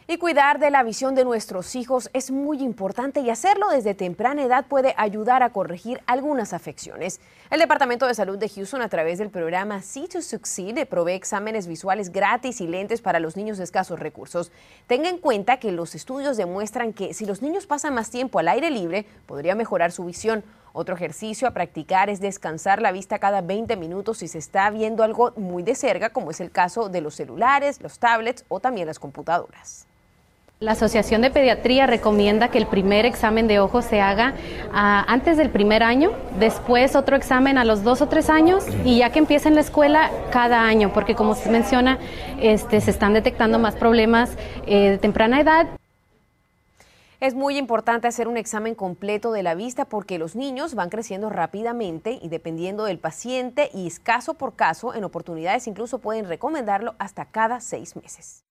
Y 0.07 0.19
cuidar 0.19 0.59
de 0.59 0.71
la 0.71 0.83
visión 0.83 1.15
de 1.15 1.25
nuestros 1.25 1.75
hijos 1.75 2.11
es 2.13 2.31
muy 2.31 2.63
importante 2.63 3.21
y 3.21 3.31
hacerlo 3.31 3.71
desde 3.71 3.95
temprana 3.95 4.43
edad 4.43 4.67
puede 4.67 4.93
ayudar 4.99 5.43
a 5.43 5.49
corregir 5.49 6.03
algunas 6.05 6.53
afecciones. 6.53 7.21
El 7.51 7.59
Departamento 7.59 8.07
de 8.07 8.13
Salud 8.13 8.37
de 8.37 8.51
Houston, 8.51 8.83
a 8.83 8.91
través 8.91 9.19
del 9.19 9.31
programa 9.31 9.81
See 9.81 10.07
to 10.07 10.21
Succeed, 10.21 10.87
provee 10.89 11.15
exámenes 11.15 11.67
visuales 11.67 12.13
gratis 12.13 12.61
y 12.61 12.67
lentes 12.67 13.01
para 13.01 13.19
los 13.19 13.35
niños 13.35 13.57
de 13.57 13.65
escasos 13.65 13.99
recursos. 13.99 14.53
Tenga 14.87 15.09
en 15.09 15.17
cuenta 15.17 15.57
que 15.57 15.73
los 15.73 15.95
estudios 15.95 16.37
demuestran 16.37 16.93
que 16.93 17.15
si 17.15 17.25
los 17.25 17.41
niños 17.41 17.67
pasan 17.67 17.95
más 17.95 18.11
tiempo 18.11 18.39
al 18.39 18.49
aire 18.49 18.71
libre, 18.71 19.07
podría 19.25 19.55
mejorar 19.55 19.91
su 19.91 20.05
visión. 20.05 20.45
Otro 20.77 20.97
ejercicio 20.97 21.47
a 21.47 21.53
practicar 21.53 22.11
es 22.11 22.19
descansar 22.19 22.83
la 22.83 22.91
vista 22.91 23.21
cada 23.21 23.43
20 23.43 23.77
minutos 23.77 24.19
si 24.19 24.27
se 24.27 24.39
está 24.39 24.69
viendo 24.71 25.05
algo 25.05 25.33
muy 25.37 25.63
de 25.63 25.77
cerca, 25.77 26.11
como 26.11 26.33
es 26.33 26.41
el 26.41 26.51
caso 26.51 26.89
de 26.89 27.01
los 27.01 27.15
celulares, 27.15 27.81
los 27.81 28.01
tablets 28.01 28.45
o 28.49 28.59
también 28.59 28.89
las 28.89 28.99
computadoras. 28.99 29.87
La 30.59 30.73
Asociación 30.73 31.23
de 31.23 31.31
Pediatría 31.31 31.87
recomienda 31.87 32.49
que 32.49 32.59
el 32.59 32.67
primer 32.67 33.07
examen 33.07 33.47
de 33.47 33.61
ojos 33.61 33.85
se 33.85 34.01
haga 34.01 34.35
ah, 34.73 35.05
antes 35.07 35.37
del 35.37 35.51
primer 35.51 35.85
año, 35.85 36.11
después 36.41 36.97
otro 36.97 37.15
examen 37.15 37.57
a 37.57 37.65
los 37.65 37.85
dos 37.85 38.03
o 38.03 38.09
tres 38.09 38.29
años 38.29 38.65
y 38.85 38.99
ya 38.99 39.11
que 39.11 39.21
empiecen 39.21 39.55
la 39.55 39.61
escuela 39.61 40.11
cada 40.33 40.63
año, 40.63 40.93
porque 40.93 41.15
como 41.15 41.37
se 41.37 41.51
menciona, 41.51 41.99
este, 42.41 42.81
se 42.81 42.91
están 42.91 43.13
detectando 43.15 43.61
más 43.61 43.77
problemas 43.77 44.37
eh, 44.67 44.91
de 44.91 44.99
temprana 44.99 45.41
edad. 45.41 45.69
Es 47.21 47.35
muy 47.35 47.57
importante 47.57 48.09
hacer 48.09 48.27
un 48.27 48.37
examen 48.37 48.75
completo 48.75 49.31
de 49.31 49.45
la 49.45 49.55
vista 49.55 49.85
porque 49.85 50.19
los 50.19 50.35
niños 50.35 50.75
van 50.75 50.91
creciendo 50.91 51.31
rápidamente 51.31 52.19
y 52.21 52.29
dependiendo 52.29 52.85
del 52.85 52.99
paciente 52.99 53.71
y 53.73 53.89
caso 54.03 54.35
por 54.35 54.57
caso, 54.57 54.95
en 54.95 55.05
oportunidades 55.05 55.69
incluso 55.69 56.01
pueden 56.01 56.27
recomendarlo 56.27 56.97
hasta 56.99 57.27
cada 57.27 57.61
seis 57.61 57.95
meses. 57.95 58.45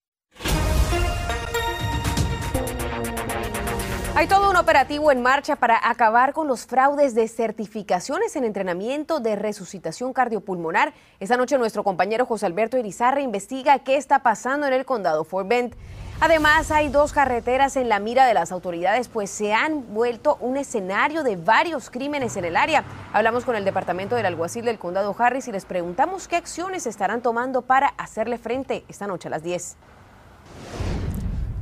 Hay 4.16 4.28
todo 4.28 4.50
un 4.52 4.56
operativo 4.56 5.12
en 5.12 5.22
marcha 5.22 5.56
para 5.56 5.90
acabar 5.90 6.34
con 6.34 6.48
los 6.48 6.66
fraudes 6.66 7.16
de 7.16 7.28
certificaciones 7.28 8.36
en 8.36 8.46
entrenamiento 8.46 9.20
de 9.20 9.36
resucitación 9.36 10.14
cardiopulmonar. 10.14 10.94
Esta 11.20 11.36
noche 11.36 11.58
nuestro 11.58 11.84
compañero 11.84 12.26
José 12.26 12.46
Alberto 12.46 12.78
Irizarra 12.78 13.22
investiga 13.22 13.80
qué 13.80 13.98
está 13.98 14.20
pasando 14.20 14.68
en 14.68 14.74
el 14.74 14.86
condado 14.86 15.26
Fort 15.26 15.48
Bend. 15.48 15.76
Además, 16.20 16.72
hay 16.72 16.90
dos 16.90 17.12
carreteras 17.12 17.76
en 17.76 17.90
la 17.90 18.00
mira 18.00 18.26
de 18.26 18.34
las 18.34 18.52
autoridades, 18.52 19.10
pues 19.10 19.30
se 19.30 19.54
han 19.54 19.94
vuelto 19.94 20.38
un 20.40 20.58
escenario 20.58 21.24
de 21.24 21.36
varios 21.36 21.90
crímenes 21.90 22.38
en 22.38 22.46
el 22.46 22.56
área. 22.56 22.84
Hablamos 23.12 23.44
con 23.44 23.56
el 23.56 23.66
departamento 23.66 24.16
del 24.16 24.26
alguacil 24.26 24.64
del 24.64 24.80
condado 24.80 25.16
Harris 25.18 25.48
y 25.48 25.52
les 25.52 25.66
preguntamos 25.66 26.28
qué 26.28 26.38
acciones 26.38 26.88
estarán 26.88 27.22
tomando 27.22 27.62
para 27.62 27.88
hacerle 27.98 28.38
frente 28.38 28.86
esta 28.88 29.08
noche 29.08 29.28
a 29.28 29.32
las 29.32 29.44
10. 29.44 29.76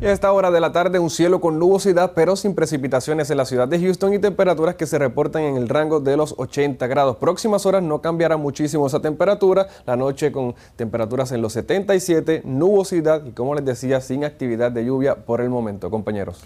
Y 0.02 0.08
a 0.08 0.12
esta 0.12 0.32
hora 0.32 0.50
de 0.50 0.60
la 0.60 0.72
tarde 0.72 0.98
un 0.98 1.12
cielo 1.12 1.40
con 1.40 1.60
nubosidad 1.60 2.14
pero 2.16 2.36
sin 2.36 2.56
precipitaciones 2.56 3.30
en 3.30 3.38
la 3.38 3.46
ciudad 3.46 3.68
de 3.68 3.80
Houston 3.80 4.16
y 4.16 4.18
temperaturas 4.18 4.74
que 4.74 4.88
se 4.88 4.98
reportan 4.98 5.44
en 5.44 5.58
el 5.58 5.70
rango 5.70 6.00
de 6.00 6.18
los 6.18 6.34
80 6.40 6.88
grados. 6.88 7.18
Próximas 7.18 7.68
horas 7.68 7.84
no 7.84 8.02
cambiará 8.02 8.36
muchísimo 8.36 8.88
esa 8.88 9.00
temperatura, 9.00 9.68
la 9.86 9.96
noche 9.96 10.32
con 10.32 10.56
temperaturas 10.76 11.32
en 11.34 11.44
los 11.44 11.54
77, 11.54 12.42
nubosidad 12.46 13.24
y 13.26 13.34
como 13.34 13.54
les 13.54 13.64
decía 13.64 14.02
sin 14.02 14.26
actividad 14.26 14.72
de 14.72 14.86
lluvia 14.86 15.24
por 15.24 15.40
el 15.40 15.52
momento, 15.52 15.92
compañeros. 15.92 16.44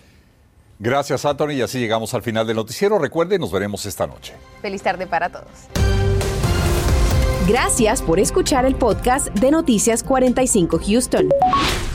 Gracias 0.77 1.23
Anthony 1.23 1.51
y 1.51 1.61
así 1.61 1.79
llegamos 1.79 2.13
al 2.13 2.23
final 2.23 2.45
del 2.45 2.57
noticiero. 2.57 2.99
Recuerden, 2.99 3.39
nos 3.39 3.53
veremos 3.53 3.85
esta 3.85 4.05
noche. 4.05 4.33
Feliz 4.61 4.83
tarde 4.83 5.07
para 5.07 5.29
todos. 5.29 5.47
Gracias 7.47 8.01
por 8.01 8.19
escuchar 8.19 8.65
el 8.65 8.75
podcast 8.75 9.27
de 9.27 9.51
Noticias 9.51 10.03
45 10.03 10.77
Houston. 10.85 11.29